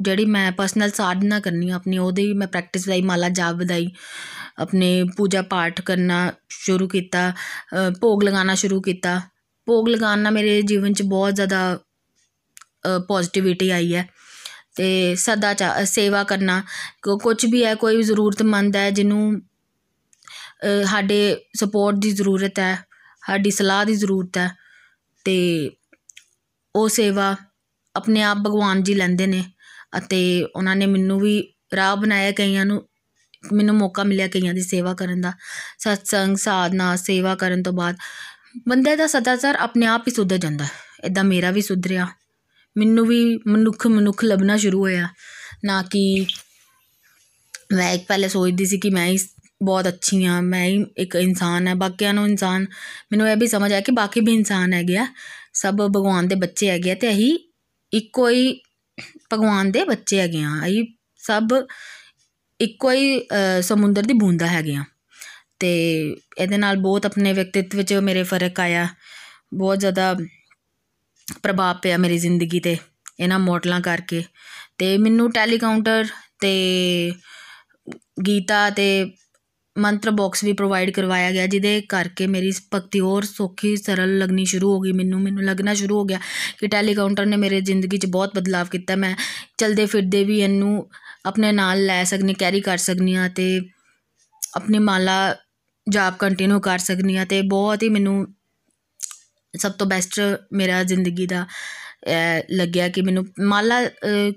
ਜਿਹੜੀ 0.00 0.24
ਮੈਂ 0.24 0.50
ਪਰਸਨਲ 0.52 0.90
ਸਾਧਨਾ 0.90 1.40
ਕਰਨੀ 1.40 1.70
ਆਪਣੀ, 1.70 1.98
ਉਹਦੀ 1.98 2.32
ਮੈਂ 2.32 2.46
ਪ੍ਰੈਕਟਿਸ 2.48 2.88
ਲਈ 2.88 3.02
ਮਾਲਾ 3.02 3.28
ਜਾਪ 3.28 3.56
ਵਧਾਈ। 3.56 3.90
ਆਪਣੇ 4.60 4.88
ਪੂਜਾ 5.16 5.42
ਪਾਠ 5.42 5.80
ਕਰਨਾ 5.80 6.32
ਸ਼ੁਰੂ 6.50 6.88
ਕੀਤਾ 6.88 7.32
ਭੋਗ 8.00 8.22
ਲਗਾਉਣਾ 8.24 8.54
ਸ਼ੁਰੂ 8.54 8.80
ਕੀਤਾ। 8.82 9.20
ਭੋਗ 9.66 9.88
ਲਗਾਉਣ 9.88 10.18
ਨਾਲ 10.18 10.32
ਮੇਰੇ 10.32 10.60
ਜੀਵਨ 10.62 10.92
'ਚ 10.92 11.02
ਬਹੁਤ 11.04 11.34
ਜ਼ਿਆਦਾ 11.34 11.78
ਪੋਜ਼ਿਟਿਵਿਟੀ 13.08 13.70
ਆਈ 13.70 13.94
ਹੈ 13.94 14.06
ਤੇ 14.76 15.14
ਸਦਾ 15.16 15.54
ਸੇਵਾ 15.84 16.22
ਕਰਨਾ 16.24 16.62
ਕੁਝ 17.02 17.44
ਵੀ 17.46 17.64
ਹੈ, 17.64 17.74
ਕੋਈ 17.74 18.02
ਜ਼ਰੂਰਤਮੰਦ 18.02 18.76
ਹੈ 18.76 18.90
ਜਿਹਨੂੰ 18.90 19.40
ਸਾਡੇ 20.86 21.36
ਸਪੋਰਟ 21.56 21.96
ਦੀ 21.96 22.10
ਜ਼ਰੂਰਤ 22.12 22.58
ਹੈ, 22.58 22.74
ਸਾਡੀ 23.26 23.50
ਸਲਾਹ 23.50 23.84
ਦੀ 23.84 23.94
ਜ਼ਰੂਰਤ 23.94 24.38
ਹੈ 24.38 24.50
ਤੇ 25.26 25.70
ਉਹ 26.74 26.88
ਸੇਵਾ 26.88 27.34
ਆਪਣੇ 27.94 28.22
ਆਪ 28.22 28.38
ਭਗਵਾਨ 28.38 28.82
ਜੀ 28.82 28.94
ਲੈਂਦੇ 28.94 29.26
ਨੇ 29.26 29.44
ਅਤੇ 29.98 30.20
ਉਹਨਾਂ 30.56 30.76
ਨੇ 30.76 30.86
ਮੈਨੂੰ 30.86 31.20
ਵੀ 31.20 31.42
ਰਾਹ 31.76 31.94
ਬਣਾਇਆ 31.96 32.32
ਕਈਆਂ 32.32 32.64
ਨੂੰ 32.66 32.82
ਮੈਨੂੰ 33.52 33.74
ਮੌਕਾ 33.74 34.02
ਮਿਲਿਆ 34.04 34.28
ਕਈਆਂ 34.28 34.54
ਦੀ 34.54 34.60
ਸੇਵਾ 34.60 34.94
ਕਰਨ 34.94 35.20
ਦਾ। 35.20 35.32
ਸਤਸੰਗ, 35.78 36.36
ਸਾਧਨਾ, 36.36 36.96
ਸੇਵਾ 36.96 37.34
ਕਰਨ 37.34 37.62
ਤੋਂ 37.62 37.72
ਬਾਅਦ 37.72 37.96
ਬੰਦੇ 38.68 38.96
ਦਾ 38.96 39.06
ਸਦਾਚਾਰ 39.06 39.54
ਆਪਣੇ 39.54 39.86
ਆਪ 39.86 40.08
ਹੀ 40.08 40.12
ਸੁਧਰ 40.14 40.38
ਜਾਂਦਾ। 40.38 40.66
ਇਦਾਂ 41.04 41.24
ਮੇਰਾ 41.24 41.50
ਵੀ 41.50 41.62
ਸੁਧਰਿਆ। 41.62 42.08
ਮੈਨੂੰ 42.78 43.06
ਵੀ 43.06 43.38
ਮਨੁੱਖ 43.46 43.86
ਮਨੁੱਖ 43.86 44.24
ਲੱਭਣਾ 44.24 44.56
ਸ਼ੁਰੂ 44.56 44.80
ਹੋਇਆ। 44.80 45.08
ਨਾ 45.64 45.82
ਕਿ 45.82 46.26
ਮੈਂ 47.72 47.92
ਇੱਕ 47.92 48.04
ਪਹਿਲੇ 48.06 48.28
ਸੋਚਦੀ 48.28 48.66
ਸੀ 48.66 48.78
ਕਿ 48.78 48.90
ਮੈਂ 48.90 49.06
ਹੀ 49.06 49.18
ਬਹੁਤ 49.62 49.88
ਅੱਛੀ 49.88 50.24
ਆ 50.24 50.40
ਮੈਂ 50.40 50.66
ਹੀ 50.66 50.86
ਇੱਕ 50.96 51.14
ਇਨਸਾਨ 51.14 51.68
ਹੈ, 51.68 51.74
ਬਾਕੀਆਂ 51.74 52.14
ਨੂੰ 52.14 52.28
ਇਨਸਾਨ, 52.28 52.62
ਮੈਨੂੰ 53.12 53.28
ਇਹ 53.28 53.36
ਵੀ 53.36 53.46
ਸਮਝ 53.46 53.72
ਆਇਆ 53.72 53.80
ਕਿ 53.80 53.92
ਬਾਕੀ 53.92 54.20
ਵੀ 54.20 54.34
ਇਨਸਾਨ 54.34 54.72
ਹੈਗੇ 54.72 54.96
ਆ। 54.96 55.06
ਸਭ 55.54 55.74
ਭਗਵਾਨ 55.74 56.28
ਦੇ 56.28 56.34
ਬੱਚੇ 56.34 56.70
ਹੈਗੇ 56.70 56.90
ਆ 56.90 56.94
ਤੇ 56.94 57.10
ਅਸੀਂ 57.10 57.38
ਇੱਕੋ 57.92 58.28
ਹੀ 58.28 58.60
ਭਗਵਾਨ 59.32 59.72
ਦੇ 59.72 59.84
ਬੱਚੇ 59.84 60.20
ਹੈਗੇ 60.20 60.42
ਆ। 60.42 60.50
ਅਸੀਂ 60.66 60.86
ਸਭ 61.16 61.48
ਇੱਕੋ 62.60 62.90
ਹੀ 62.90 63.20
ਸਮੁੰਦਰ 63.62 64.02
ਦੀ 64.02 64.14
ਬੂੰਦਾ 64.14 64.46
ਹੈਗੇ 64.46 64.74
ਆ 64.76 64.84
ਤੇ 65.58 65.70
ਇਹਦੇ 66.38 66.56
ਨਾਲ 66.56 66.76
ਬਹੁਤ 66.78 67.06
ਆਪਣੇ 67.06 67.32
ਵਿਅਕਤੀਤਵ 67.32 67.78
ਵਿੱਚ 67.78 67.92
ਮੇਰੇ 67.94 68.22
ਫ਼ਰਕ 68.22 68.60
ਆਇਆ। 68.60 68.86
ਬਹੁਤ 69.54 69.78
ਜ਼ਿਆਦਾ 69.78 70.14
ਪ੍ਰਭਾਵ 71.42 71.76
ਪਿਆ 71.82 71.96
ਮੇਰੀ 71.98 72.18
ਜ਼ਿੰਦਗੀ 72.18 72.60
ਤੇ, 72.60 72.76
ਇਹਨਾਂ 73.20 73.38
ਮੋਡਲਾਂ 73.38 73.80
ਕਰਕੇ। 73.80 74.22
ਤੇ 74.78 74.96
ਮੈਨੂੰ 74.98 75.30
ਟੈਲੀਕਾਊਂਟਰ 75.32 76.06
ਤੇ 76.40 77.12
ਗੀਤਾ 78.26 78.68
ਤੇ 78.70 78.86
ਮੰਤਰ 79.76 80.10
ਬਾਕਸ 80.10 80.42
ਵੀ 80.44 80.52
ਪ੍ਰੋਵਾਈਡ 80.52 80.90
ਕਰਵਾਇਆ 80.90 81.30
ਗਿਆ, 81.32 81.46
ਜਿਹਦੇ 81.46 81.80
ਕਰਕੇ 81.88 82.26
ਮੇਰੀ 82.26 82.50
ਭਗਤੀ 82.74 83.00
ਹੋਰ 83.00 83.24
ਸੌਖੀ, 83.24 83.76
ਸਰਲ 83.76 84.16
ਲੱਗਣੀ 84.18 84.44
ਸ਼ੁਰੂ 84.44 84.72
ਹੋ 84.72 84.80
ਗਈ 84.80 84.92
ਮੈਨੂੰ। 84.92 85.20
ਮੈਨੂੰ 85.20 85.44
ਲੱਗਣਾ 85.44 85.74
ਸ਼ੁਰੂ 85.74 85.98
ਹੋ 85.98 86.04
ਗਿਆ 86.04 86.18
ਕਿ 86.58 86.66
ਟੈਲੀਕਾਊਂਟਰ 86.68 87.26
ਨੇ 87.26 87.36
ਮੇਰੇ 87.36 87.60
ਜ਼ਿੰਦਗੀ 87.60 87.98
'ਚ 87.98 88.06
ਬਹੁਤ 88.06 88.34
ਬਦਲਾਅ 88.36 88.64
ਕੀਤਾ। 88.72 88.96
ਮੈਂ 88.96 89.14
ਚਲਦੇ 89.58 89.86
ਫਿਰਦੇ 89.86 90.24
ਵੀ 90.24 90.38
ਇਹਨੂੰ 90.40 90.88
ਆਪਣੇ 91.24 91.52
ਨਾਲ 91.52 91.84
ਲੈ 91.86 92.02
ਸਕਨੀ 92.04 92.34
ਕੈਰੀ 92.34 92.60
ਕਰ 92.60 92.76
ਸਕਨੀ 92.78 93.14
ਆ 93.14 93.28
ਤੇ 93.28 93.46
ਆਪਣੀ 94.56 94.78
ਮਾਲਾ 94.78 95.16
ਜਾਪ 95.86 96.16
ਕੰਟੀਨਿਊ 96.18 96.60
ਕਰ 96.60 96.78
ਸਕਨੀ 96.78 97.16
ਆ 97.16 97.24
ਤੇ 97.24 97.40
ਬਹੁਤ 97.42 97.82
ਹੀ 97.82 97.88
ਮੈਨੂੰ 97.88 98.26
ਸਭ 99.54 99.72
ਤੋਂ 99.72 99.86
ਬੈਸਟ 99.86 100.20
ਮੇਰਾ 100.52 100.82
ਜ਼ਿੰਦਗੀ 100.82 101.26
ਦਾ 101.26 101.46
ਲੱਗਿਆ 102.52 102.88
ਕਿ 102.88 103.02
ਮੈਨੂੰ 103.02 103.26
ਮਾਲਾ 103.44 103.80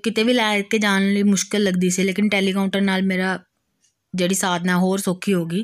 ਕਿਤੇ 0.04 0.24
ਵੀ 0.24 0.34
ਲੈ 0.34 0.62
ਕੇ 0.62 0.78
ਜਾਣ 0.78 1.02
ਲਈ 1.04 1.24
ਮੁਸ਼ਕਲ 1.24 1.64
ਲੱਗਦੀ 1.64 1.90
ਸੀ, 1.90 2.04
ਲੇਕਿਨ 2.04 2.30
ਟੈਲੀਕਾਊਂਟਰ 2.30 2.82
ਨਾਲ 2.82 3.02
ਮੇਰਾ 3.04 3.38
ਜਿਹੜੀ 4.14 4.36
ਸਾਧਨਾ 4.36 4.78
ਹੋਰ 4.78 5.00
ਸੌਖੀ 5.00 5.34
ਹੋ 5.34 5.46
ਗਈ 5.46 5.64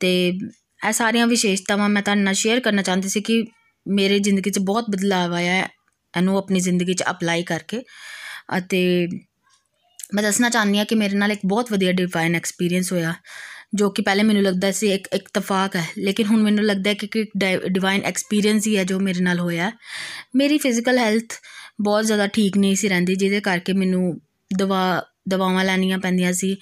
ਤੇ 0.00 0.10
ਇਹ 0.28 0.92
ਸਾਰੀਆਂ 0.92 1.26
ਵਿਸ਼ੇਸ਼ਤਾਵਾਂ 1.26 1.88
ਮੈਂ 1.88 2.02
ਤੁਹਾਡੇ 2.02 2.20
ਨਾਲ 2.20 2.34
ਸ਼ੇਅਰ 2.34 2.60
ਕਰਨਾ 2.60 2.82
ਚਾਹੁੰਦੀ 2.82 3.08
ਸੀ 3.08 3.20
ਕਿ 3.20 3.42
ਮੇਰੇ 3.86 4.18
ਜ਼ਿੰਦਗੀ 4.18 4.50
'ਚ 4.50 4.58
ਬਹੁਤ 4.60 4.90
ਬਦਲਾਅ 4.90 5.32
ਆਇਆ 5.32 5.52
ਹੈ, 5.52 5.68
ਇਹਨੂੰ 6.14 6.36
ਆਪਣੀ 6.38 6.60
ਜ਼ਿੰਦਗੀ 6.60 6.94
'ਚ 6.94 7.02
ਅਪਲਾਈ 7.10 7.42
ਕਰਕੇ 7.42 7.82
ਅਤੇ 8.58 8.82
ਮੈਂ 10.14 10.22
ਦੱਸਣਾ 10.22 10.48
ਚਾਹੁੰਦੀ 10.50 10.78
ਹਾਂ 10.78 10.84
ਕਿ 10.84 10.94
ਮੇਰੇ 10.94 11.16
ਨਾਲ 11.16 11.32
ਇੱਕ 11.32 11.40
ਬਹੁਤ 11.46 11.72
ਵਧੀਆ 11.72 11.92
ਡਿਵਾਈਨ 11.92 12.34
ਐਕਸਪੀਰੀਅੰਸ 12.36 12.92
ਹੋਇਆ, 12.92 13.14
ਜੋ 13.74 13.88
ਕਿ 13.90 14.02
ਪਹਿਲੇ 14.02 14.22
ਮੈਨੂੰ 14.22 14.42
ਲੱਗਦਾ 14.42 14.70
ਸੀ 14.72 14.92
ਇੱਕ 14.92 15.08
ਇਤਫਾਕ 15.14 15.76
ਹੈ, 15.76 15.86
ਲੇਕਿਨ 15.98 16.26
ਹੁਣ 16.26 16.42
ਮੈਨੂੰ 16.42 16.64
ਲੱਗਦਾ 16.64 16.90
ਹੈ 16.90 16.94
ਕਿ 16.94 17.20
ਇੱਕ 17.20 17.68
ਡਿਵਾਈਨ 17.68 18.02
ਐਕਸਪੀਰੀਅੰਸ 18.04 18.66
ਹੀ 18.66 18.76
ਹੈ 18.76 18.84
ਜੋ 18.84 18.98
ਮੇਰੇ 19.00 19.20
ਨਾਲ 19.20 19.40
ਹੋਇਆ। 19.40 19.70
ਮੇਰੀ 20.36 20.58
ਫਿਜ਼ੀਕਲ 20.58 20.98
ਹੈਲਥ 20.98 21.34
ਬਹੁਤ 21.80 22.04
ਜ਼ਿਆਦਾ 22.06 22.26
ਠੀਕ 22.28 22.56
ਨਹੀਂ 22.58 22.76
ਸੀ 22.76 22.88
ਰਹਿੰਦੀ, 22.88 23.14
ਜਿਹਦੇ 23.14 23.40
ਕਰਕੇ 23.40 23.72
ਮੈਨੂੰ 23.72 24.20
ਦਵਾ, 24.50 25.02
ਦਵਾਵਾਂ 25.28 25.64
ਲੈਣੀਆਂ 25.64 25.98
ਪੈਂਦੀਆਂ 25.98 26.32
ਸੀ 26.32 26.56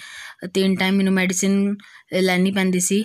ਤਿੰਨ 0.55 0.77
ਟਾਈਮ 0.77 0.95
ਮੈਨੂੰ 0.95 1.13
ਮੈਡੀਸਿਨ 1.13 1.75
ਲੈਣੀ 2.21 2.51
ਪੈਂਦੀ 2.53 2.81
ਸੀ, 2.81 3.05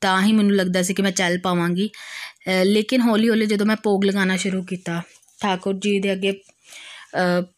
ਤਾਂ 0.00 0.20
ਹੀ 0.22 0.32
ਮੈਨੂੰ 0.32 0.56
ਲੱਗਦਾ 0.56 0.82
ਸੀ 0.82 0.94
ਕਿ 0.94 1.02
ਮੈਂ 1.02 1.10
ਚੱਲ 1.12 1.38
ਪਾਵਾਂਗੀ। 1.38 1.88
ਲੇਕਿਨ 2.64 3.00
ਹੌਲੀ 3.00 3.28
ਹੌਲੀ 3.28 3.46
ਜਦੋਂ 3.46 3.66
ਮੈਂ 3.66 3.76
ਪੋਗ 3.82 4.04
ਲਗਾਉਣਾ 4.04 4.36
ਸ਼ੁਰੂ 4.36 4.62
ਕੀਤਾ, 4.64 5.00
ਠਾਕੁਰ 5.40 5.74
ਜੀ 5.74 5.98
ਦੇ 6.00 6.12
ਅੱਗੇ 6.12 6.32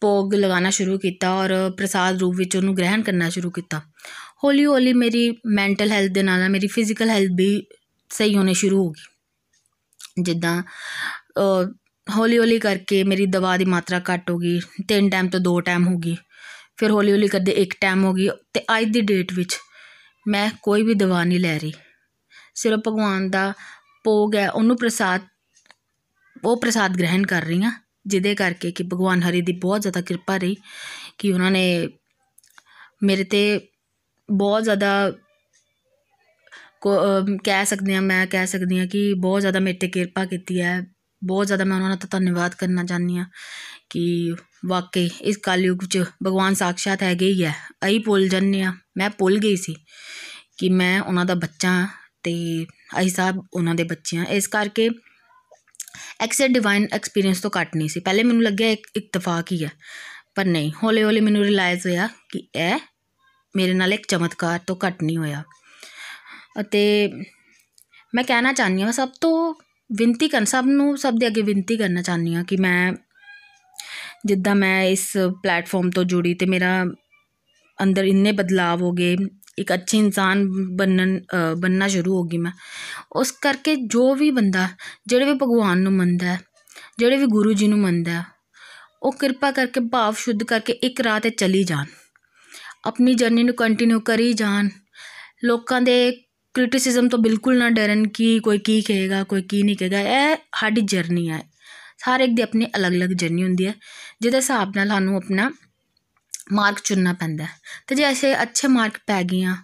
ਪੋਗ 0.01 0.33
ਲਗਾਉਣਾ 0.35 0.69
ਸ਼ੁਰੂ 0.69 0.97
ਕੀਤਾ 0.99 1.31
ਔਰ 1.33 1.51
ਪ੍ਰਸਾਦ 1.77 2.19
ਰੂਪ 2.19 2.35
ਵਿੱਚ 2.35 2.55
ਉਹਨੂੰ 2.55 2.75
ਗ੍ਰਹਿਣ 2.77 3.01
ਕਰਨਾ 3.03 3.29
ਸ਼ੁਰੂ 3.29 3.51
ਕੀਤਾ। 3.51 3.81
ਹੌਲੀ 4.43 4.65
ਹੌਲੀ 4.65 4.93
ਮੇਰੀ 4.93 5.29
ਮੈਂਟਲ 5.55 5.91
ਹੈਲਥ 5.91 6.11
ਦੇ 6.11 6.23
ਨਾਲ 6.23 6.49
ਮੇਰੀ 6.49 6.67
ਫਿਜ਼ੀਕਲ 6.67 7.09
ਹੈਲਥ 7.09 7.31
ਵੀ 7.37 7.47
ਸਹੀ 8.11 8.35
ਹੋਣੀ 8.35 8.53
ਸ਼ੁਰੂ 8.53 8.83
ਹੋ 8.85 8.89
ਗਈ। 8.91 10.23
ਜਿੱਦਾਂ 10.23 10.61
ਹੌਲੀ 12.07 12.37
ਹੌਲੀ 12.37 12.59
ਕਰਕੇ 12.59 13.03
ਮੇਰੀ 13.03 13.25
ਦਵਾ 13.25 13.55
ਦੀ 13.57 13.65
ਮਾਤਰਾ 13.65 13.99
ਘਟ 14.09 14.29
ਹੋ 14.31 14.37
ਗਈ, 14.37 14.59
ਤਿੰਨ 14.87 15.09
ਟਾਈਮ 15.09 15.29
ਤੋਂ 15.29 15.39
ਦੋ 15.39 15.59
ਟਾਈਮ 15.61 15.87
ਹੋ 15.87 15.97
ਗਈ। 15.97 16.15
ਫਿਰ 16.77 16.91
ਹੌਲੀ 16.91 17.11
ਹੌਲੀ 17.11 17.27
ਕਰਦੇ 17.27 17.51
ਇੱਕ 17.61 17.73
ਟਾਈਮ 17.81 18.03
ਹੋ 18.05 18.13
ਗਈ 18.13 18.29
ਤੇ 18.53 18.61
ਅੱਜ 18.77 18.91
ਦੀ 18.93 19.01
ਡੇਟ 19.03 19.33
ਵਿੱਚ 19.33 19.57
ਮੈਂ 20.25 20.49
ਕੋਈ 20.63 20.83
ਵੀ 20.83 20.93
ਦਵਾ 20.93 21.23
ਨਹੀਂ 21.23 21.39
ਲੈ 21.39 21.57
ਰਹੀ। 21.59 21.73
ਸਿਰਫ 22.55 22.79
ਭਗਵਾਨ 22.87 23.29
ਦਾ 23.29 23.51
ਭੋਗ 24.05 24.35
ਹੈ, 24.35 24.49
ਉਹਨੂੰ 24.49 24.77
ਪ੍ਰਸਾਦ, 24.77 25.21
ਉਹ 26.43 26.59
ਪ੍ਰਸਾਦ 26.61 26.97
ਗ੍ਰਹਿਣ 26.97 27.25
ਕਰ 27.25 27.43
ਰਹੀ 27.43 27.61
ਹਾਂ। 27.63 27.71
ਜਿਹਦੇ 28.07 28.35
ਕਰਕੇ 28.35 28.71
ਕਿ 28.71 28.83
ਭਗਵਾਨ 28.83 29.23
ਹਰੀ 29.23 29.41
ਦੀ 29.41 29.53
ਬਹੁਤ 29.53 29.81
ਜ਼ਿਆਦਾ 29.81 30.01
ਕਿਰਪਾ 30.01 30.37
ਰਹੀ 30.37 30.55
ਕਿ 31.17 31.31
ਉਹਨਾਂ 31.33 31.51
ਨੇ 31.51 31.89
ਮੇਰੇ 33.03 33.23
ਤੇ 33.23 33.59
ਬਹੁਤ 34.31 34.63
ਜ਼ਿਆਦਾ 34.63 35.11
ਕਹਿ 37.43 37.65
ਸਕਦੇ 37.65 37.95
ਆ 37.95 38.01
ਮੈਂ 38.01 38.25
ਕਹਿ 38.27 38.47
ਸਕਦੀ 38.47 38.79
ਆ 38.79 38.85
ਕਿ 38.85 39.13
ਬਹੁਤ 39.13 39.41
ਜ਼ਿਆਦਾ 39.41 39.59
ਮੇਰੇ 39.59 39.77
ਤੇ 39.77 39.87
ਕਿਰਪਾ 39.87 40.25
ਕੀਤੀ 40.25 40.61
ਹੈ। 40.61 40.81
ਬਹੁਤ 41.23 41.47
ਜ਼ਿਆਦਾ 41.47 41.63
ਮੈਂ 41.63 41.75
ਉਹਨਾਂ 41.77 41.97
ਦਾ 41.97 42.07
ਧੰਨਵਾਦ 42.11 42.55
ਕਰਨਾ 42.55 42.83
ਚਾਹੁੰਦੀ 42.83 43.17
ਆ 43.17 43.25
ਕਿ 43.89 44.35
ਵਾਕਈ 44.65 45.09
ਇਸ 45.21 45.37
ਕਲਯੁਗ 45.37 45.77
'ਚ 45.91 45.97
ਭਗਵਾਨ 45.97 46.53
ਸਾਖਸ਼ਾਤ 46.53 47.03
ਹੈਗੇ 47.03 47.27
ਹੀ 47.27 47.43
ਹੈ। 47.43 47.53
ਅਈ 47.85 47.99
ਭੁੱਲ 47.99 48.27
ਜੰਨੇ 48.27 48.61
ਆ 48.61 48.73
ਮੈਂ 48.97 49.09
ਭੁੱਲ 49.09 49.37
ਗਈ 49.37 49.55
ਸੀ 49.55 49.75
ਕਿ 50.57 50.69
ਮੈਂ 50.69 51.01
ਉਹਨਾਂ 51.01 51.25
ਦਾ 51.25 51.35
ਬੱਚਾ 51.35 51.87
ਤੇ 52.23 52.65
ਅਈ 52.99 53.09
ਸਾਹਿਬ 53.09 53.41
ਉਹਨਾਂ 53.53 53.75
ਦੇ 53.75 53.83
ਬੱਚੇ 53.83 54.17
ਆ 54.17 54.23
ਇਸ 54.23 54.47
ਕਰਕੇ 54.47 54.89
ਐਕਸੈਟ 56.21 56.51
ਡਿਵਾਈਨ 56.51 56.87
ਐਕਸਪੀਰੀਅੰਸ 56.93 57.41
ਤੋਂ 57.41 57.51
ਘੱਟ 57.61 57.75
ਨਹੀਂ 57.75 57.89
ਸੀ। 57.89 57.99
ਪਹਿਲੇ 57.99 58.23
ਮੈਨੂੰ 58.23 58.43
ਲੱਗਿਆ 58.43 58.69
ਇੱਕ 58.69 58.87
ਇਤਫਾਕ 58.95 59.51
ਹੀ 59.51 59.63
ਹੈ 59.63 59.71
ਪਰ 60.35 60.45
ਨਹੀਂ। 60.45 60.71
ਹੌਲੇ 60.83 61.03
ਹੌਲੇ 61.03 61.21
ਮੈਨੂੰ 61.21 61.43
ਰਿਅਲਾਈਜ਼ 61.43 61.87
ਹੋਇਆ 61.87 62.09
ਕਿ 62.31 62.47
ਇਹ 62.55 62.79
ਮੇਰੇ 63.55 63.73
ਨਾਲ 63.73 63.93
ਇੱਕ 63.93 64.07
ਚਮਤਕਾਰ 64.07 64.59
ਤੋਂ 64.67 64.75
ਘੱਟ 64.87 65.03
ਨਹੀਂ 65.03 65.17
ਹੋਇਆ। 65.17 65.43
ਅਤੇ 66.61 67.11
ਮੈਂ 68.15 68.23
ਕਹਿਣਾ 68.23 68.53
ਚਾਹੁੰਦੀ 68.53 68.81
ਹਾਂ 68.81 68.91
ਸਭ 68.91 69.09
ਤੋਂ 69.21 69.53
ਵਿੰਤੀ 69.91 70.27
ਕਰਨ, 70.27 70.45
ਸਭ 70.45 70.63
ਨੂੰ, 70.67 70.97
ਸਭ 70.97 71.13
ਦੇ 71.19 71.27
ਅੱਗੇ 71.27 71.41
ਵਿੰਤੀ 71.41 71.77
ਕਰਨਾ 71.77 72.01
ਚਾਹੁੰਦੀ 72.01 72.35
ਹਾਂ 72.35 72.43
ਕਿ 72.43 72.57
ਮੈਂ 72.57 72.93
ਜਿੱਦਾਂ 74.25 74.55
ਮੈਂ 74.55 74.83
ਇਸ 74.83 75.11
ਪਲੇਟਫਾਰਮ 75.43 75.89
ਤੋਂ 75.89 76.03
ਜੁੜੀ 76.03 76.33
ਤੇ 76.33 76.45
ਮੇਰਾ 76.45 76.85
ਅੰਦਰ 77.83 78.03
ਇੰਨੇ 78.03 78.31
ਬਦਲਾਅ 78.31 78.77
ਹੋ 78.77 78.91
ਗਏ 78.91 79.15
ਇੱਕ 79.57 79.73
ਅੱਛੀ 79.73 79.97
ਇਨਸਾਨ 79.97 80.45
ਬਣਨ 80.77 81.19
ਬਣਨਾ 81.57 81.87
ਸ਼ੁਰੂ 81.87 82.15
ਹੋ 82.15 82.23
ਗਈ 82.23 82.37
ਮੈਂ। 82.37 82.51
ਉਸ 83.11 83.31
ਕਰਕੇ 83.31 83.75
ਜੋ 83.75 84.13
ਵੀ 84.15 84.31
ਬੰਦਾ, 84.31 84.67
ਜਿਹੜੇ 85.07 85.25
ਵੀ 85.25 85.33
ਭਗਵਾਨ 85.33 85.81
ਨੂੰ 85.81 85.93
ਮੰਨਦਾ 85.93 86.37
ਜਿਹੜੇ 86.99 87.17
ਵੀ 87.17 87.25
ਗੁਰੂ 87.25 87.53
ਜੀ 87.53 87.67
ਨੂੰ 87.67 87.79
ਮੰਨਦਾ 87.79 88.23
ਉਹ 89.03 89.11
ਕਿਰਪਾ 89.11 89.51
ਕਰਕੇ, 89.51 89.79
ਭਾਵ 89.79 90.13
ਸ਼ੁੱਧ 90.17 90.43
ਕਰਕੇ 90.43 90.73
ਇੱਕ 90.73 91.01
ਰਾਹ 91.01 91.19
ਤੇ 91.19 91.29
ਚਲੀ 91.29 91.63
ਜਾਣ। 91.63 91.85
ਆਪਣੀ 92.85 93.13
ਜਰਨੀ 93.13 93.43
ਨੂੰ 93.43 93.55
ਕੰਟੀਨਿਊ 93.55 93.99
ਕਰੀ 93.99 94.31
ਜਾਣ। 94.33 94.69
ਲੋਕਾਂ 95.43 95.81
ਦੇ 95.81 96.11
ਕ੍ਰਿਟਿਸਿਜ਼ਮ 96.53 97.07
ਤੋਂ 97.09 97.19
ਬਿਲਕੁਲ 97.19 97.57
ਨਾ 97.57 97.69
ਡਰਨ 97.69 98.07
ਕਿ 98.07 98.39
ਕੋਈ 98.39 98.57
ਕੀ 98.57 98.81
ਕਹੇਗਾ, 98.81 99.23
ਕੋਈ 99.23 99.41
ਕੀ 99.41 99.61
ਨਹੀਂ 99.63 99.77
ਕਹੇਗਾ। 99.77 99.99
ਇਹ 99.99 100.35
ਸਾਡੀ 100.59 100.81
ਜਰਨੀ 100.81 101.29
ਹੈ। 101.29 101.39
ਹਰ 102.05 102.19
ਇੱਕ 102.19 102.31
ਦੀ 102.35 102.41
ਆਪਣੀ 102.41 102.65
ਅਲੱਗ-ਅਲੱਗ 102.75 103.09
ਜਰਨੀ 103.09 103.43
ਹੁੰਦੀ 103.43 103.67
ਹੈ। 103.67 103.73
ਜਿਹਦੇ 104.21 104.37
ਹਿਸਾਬ 104.37 104.71
ਨਾਲ 104.75 104.87
ਸਾਨੂੰ 104.87 105.15
ਆਪਣਾ 105.17 105.51
ਮਾਰਗ 106.53 106.75
ਚੁਣਨਾ 106.83 107.13
ਪੈਂਦਾ। 107.13 107.45
ਤੇ 107.87 107.95
ਜੇ 107.95 108.03
ਐਸੇ 108.03 108.33
ਅੱਛੇ 108.41 108.67
ਮਾਰਗ 108.67 108.97
ਪੈ 109.07 109.21
ਗਈਆਂ, 109.23 109.55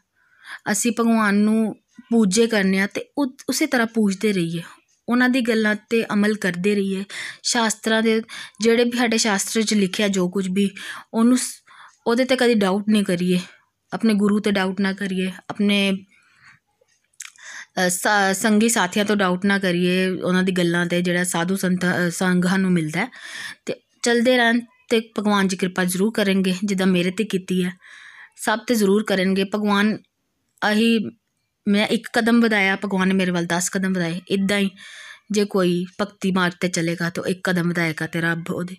ਅਸੀਂ 0.71 0.91
ਭਗਵਾਨ 0.99 1.35
ਨੂੰ 1.37 1.75
ਪੂਜੇ 2.11 2.47
ਕਰਨੇ 2.47 2.79
ਆ, 2.79 2.87
ਤੇ 2.87 3.05
ਉਸੇ 3.17 3.65
ਤਰ੍ਹਾਂ 3.65 3.87
ਪੂਜਦੇ 3.87 4.31
ਰਹੀਏ। 4.33 4.61
ਉਹਨਾਂ 5.07 5.29
ਦੀ 5.29 5.41
ਗੱਲਾਂ 5.41 5.75
ਤੇ 5.89 6.03
ਅਮਲ 6.13 6.35
ਕਰਦੇ 6.35 6.75
ਰਹੀਏ। 6.75 7.03
ਸ਼ਾਸਤਰਾਂ 7.43 8.01
ਦੇ, 8.03 8.21
ਜਿਹੜੇ 8.61 8.83
ਵੀ 8.83 8.97
ਸਾਡੇ 8.97 9.17
ਸ਼ਾਸਤਰ 9.17 9.61
'ਚ 9.61 9.73
ਲਿਖਿਆ 9.73 10.07
ਜੋ 10.07 10.29
ਕੁਝ 10.29 10.47
ਵੀ, 10.49 10.69
ਉਹਨੂੰ 11.13 11.37
ਉਹਦੇ 12.07 12.25
ਤੇ 12.25 12.35
ਕਦੀ 12.35 12.53
ਡਾਊਟ 12.55 12.89
ਨਹੀਂ 12.89 13.03
ਕਰੀਏ। 13.03 13.39
ਆਪਣੇ 13.91 14.13
ਗੁਰੂ 14.13 14.39
ਤੇ 14.39 14.51
ਡਾਊਟ 14.51 14.79
ਨਾ 14.81 14.93
ਕਰੀਏ। 14.93 15.31
ਆਪਣੇ 15.49 15.91
ਸੰਗੀ 18.33 18.69
ਸਾਥੀਆਂ 18.69 19.05
ਤੋਂ 19.05 19.15
ਡਾਊਟ 19.15 19.45
ਨਾ 19.45 19.57
ਕਰੀਏ। 19.59 20.07
ਉਹਨਾਂ 20.09 20.43
ਦੀ 20.43 20.51
ਗੱਲਾਂ 20.51 20.85
ਤੇ 20.85 21.01
ਜਿਹੜਾ 21.01 21.23
ਸਾਧੂ 21.23 21.55
ਸੰਤ 21.55 21.85
ਸੰਗਾਂ 22.13 22.57
ਨੂੰ 22.59 22.71
ਮਿਲਦਾ 22.71 23.07
ਤੇ 23.65 23.75
ਚਲਦੇ 24.03 24.37
ਰਹਿਣ। 24.37 24.59
ਤੇ 24.91 24.99
ਭਗਵਾਨ 25.19 25.47
ਜੀ 25.47 25.57
ਕਿਰਪਾ 25.57 25.83
ਜ਼ਰੂਰ 25.85 26.11
ਕਰਨਗੇ, 26.15 26.53
ਜਿੱਦਾਂ 26.63 26.87
ਮੇਰੇ 26.87 27.11
ਤੇ 27.11 27.23
ਕੀਤੀ 27.23 27.63
ਹੈ। 27.63 27.71
ਸਭ 28.37 28.59
ਤੇ 28.67 28.75
ਜ਼ਰੂਰ 28.75 29.03
ਕਰਨਗੇ। 29.03 29.43
ਭਗਵਾਨ, 29.55 29.97
ਆਹੀ 30.61 30.97
ਮੈਂ 31.67 31.87
ਇੱਕ 31.87 32.07
ਕਦਮ 32.13 32.41
ਵਧਾਇਆ, 32.41 32.75
ਭਗਵਾਨ 32.75 33.07
ਨੇ 33.07 33.13
ਮੇਰੇ 33.13 33.31
ਵੱਲ 33.31 33.45
10 33.45 33.69
ਕਦਮ 33.69 33.93
ਵਧਾਏ। 33.93 34.21
ਇਦਾਂ 34.29 34.59
ਹੀ 34.59 34.69
ਜੇ 35.31 35.45
ਕੋਈ 35.45 35.85
ਭਗਤੀ 36.01 36.31
ਮਾਰਗ 36.31 36.53
ਤੇ 36.61 36.67
ਚੱਲੇਗਾ, 36.67 37.09
ਤਾਂ 37.09 37.23
ਇੱਕ 37.23 37.41
ਕਦਮ 37.43 37.69
ਵਧਾਏਗਾ 37.69 38.07
ਤੇ 38.07 38.21
ਰੱਬ 38.21 38.49
ਉਹਦੇ, 38.49 38.75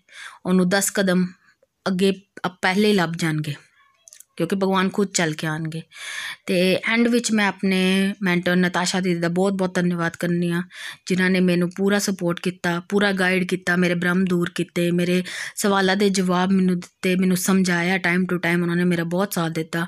ਉਹਨੂੰ 0.47 0.69
10 0.69 0.91
ਕਦਮ 0.91 1.27
ਅੱਗੇ 1.87 2.13
ਪਹਿਲੇ 2.63 2.89
ਹੀ 2.89 2.93
ਲੱਭ 2.93 3.13
ਜਾਣਗੇ। 3.17 3.55
ਕਿਉਂਕਿ 4.37 4.57
ਭਗਵਾਨ 4.57 4.89
ਖੁਦ 4.89 5.09
ਚੱਲ 5.15 5.33
ਕੇ 5.33 5.47
ਆਣਗੇ 5.47 5.83
ਤੇ 6.47 6.59
ਐਂਡ 6.89 7.09
ਵਿੱਚ 7.09 7.33
ਮੈਂ 7.33 7.47
ਆਪਣੇ 7.49 7.81
ਮੈਂਟਰ 8.23 8.57
ਨਤਾਸ਼ਾ 8.57 9.01
ਦੀਦੀ 9.01 9.21
ਦਾ 9.21 9.29
ਬਹੁਤ 9.29 9.53
ਬਹੁਤ 9.53 9.75
ਧੰਨਵਾਦ 9.75 10.17
ਕਰਨੀ 10.17 10.51
ਆ, 10.51 10.63
ਜਿਨ੍ਹਾਂ 11.07 11.31
ਨੇ 11.31 11.41
ਮੈਨੂੰ 11.41 11.71
ਪੂਰਾ 11.77 11.99
ਸਪੋਰਟ 11.99 12.41
ਕੀਤਾ, 12.41 12.81
ਪੂਰਾ 12.89 13.13
ਗਾਈਡ 13.13 13.45
ਕੀਤਾ, 13.45 13.77
ਮੇਰੇ 13.77 13.95
ਬ੍ਰਹਮ 13.95 14.25
ਦੂਰ 14.25 14.51
ਕੀਤੇ, 14.55 14.91
ਮੇਰੇ 14.91 15.23
ਸਵਾਲਾਂ 15.57 15.97
ਦੇ 15.97 16.09
ਜਵਾਬ 16.11 16.53
ਮੈਨੂੰ 16.53 16.79
ਦਿੱਤੇ, 16.81 17.17
ਮੈਨੂੰ 17.17 17.37
ਸਮਝਾਇਆ 17.37 17.99
ਟਾਈਮ 17.99 18.27
ਟੂ 18.27 18.39
ਟਾਈਮ 18.39 18.63
ਉਹਨਾਂ 18.63 18.77
ਨੇ 18.77 18.85
ਮੇਰਾ 18.85 19.05
ਬਹੁਤ 19.05 19.35
ਸਾਥ 19.35 19.53
ਦਿੱਤਾ। 19.53 19.87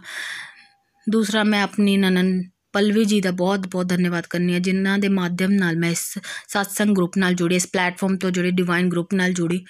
ਦੂਸਰਾ, 1.06 1.44
ਮੈਂ 1.44 1.62
ਆਪਣੀ 1.62 1.96
ਨਨਨ 1.96 2.42
ਪਲਵੀ 2.72 3.04
ਜੀ 3.04 3.20
ਦਾ 3.20 3.30
ਬਹੁਤ 3.30 3.66
ਬਹੁਤ 3.68 3.86
ਧੰਨਵਾਦ 3.86 4.26
ਕਰਨੀ 4.30 4.54
ਆ, 4.54 4.58
ਜਿਨ੍ਹਾਂ 4.58 4.98
ਦੇ 4.98 5.08
ਮਾਧਿਅਮ 5.08 5.52
ਨਾਲ 5.52 5.76
ਮੈਂ 5.76 5.90
ਇਸ 5.90 6.18
satsang 6.56 6.94
ਗਰੁੱਪ 6.94 7.18
ਨਾਲ 7.18 7.34
ਜੁੜੀ, 7.34 7.56
ਇਸ 7.56 7.66
ਪਲੇਟਫਾਰਮ 7.66 8.16
ਤੋਂ 8.16 8.30
ਜੁੜੀ 8.30 8.50
ਡਿਵਾਈਨ 8.50 8.88
ਗਰੁੱਪ 8.88 9.14
ਨਾਲ 9.14 9.32
ਜੁੜੀ 9.32 9.64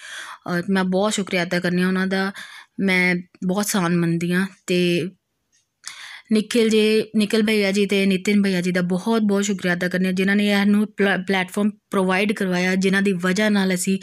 ਔਰ 0.47 0.63
ਮੈਂ 0.69 0.83
ਬਹੁਤ 0.83 1.13
ਸ਼ੁਕਰੀਆ 1.13 1.43
ਅਦਾ 1.43 1.59
ਕਰਨੀ 1.59 1.81
ਆ। 1.81 1.87
ਉਹਨਾਂ 1.87 2.07
ਦਾ 2.07 2.31
ਮੈਂ 2.79 3.15
ਬਹੁਤ 3.47 3.65
ਸਾਨ 3.65 3.95
ਮੰਨਦੀ 3.97 4.31
ਆ 4.31 4.45
ਤੇ 4.67 5.09
ਨਿਖਿਲ 6.31 6.69
ਜੀ 6.69 7.03
ਨਿਕਲ 7.15 7.43
ਭਈਆ 7.43 7.71
ਜੀ 7.71 7.85
ਤੇ 7.85 8.05
ਨਿਤਿਨ 8.05 8.41
ਭਈਆ 8.41 8.61
ਜੀ 8.61 8.71
ਦਾ 8.71 8.81
ਬਹੁਤ 8.81 9.21
ਬਹੁਤ 9.21 9.43
ਸ਼ੁਕਰੀਆ 9.43 9.73
ਅਦਾ 9.73 9.87
ਕਰਨੀ 9.87 10.07
ਆ 10.07 10.11
ਜਿਨ੍ਹਾਂ 10.11 10.35
ਨੇ 10.35 10.47
ਇਹਨੂੰ 10.47 10.87
ਪਲੇਟਫਾਰਮ 10.97 11.69
ਪ੍ਰੋਵਾਈਡ 11.91 12.33
ਕਰਵਾਇਆ, 12.33 12.75
ਜਿਨ੍ਹਾਂ 12.75 13.01
ਦੀ 13.01 13.11
ਵਜ੍ਹਾ 13.13 13.49
ਨਾਲ 13.49 13.73
ਅਸੀਂ 13.73 13.99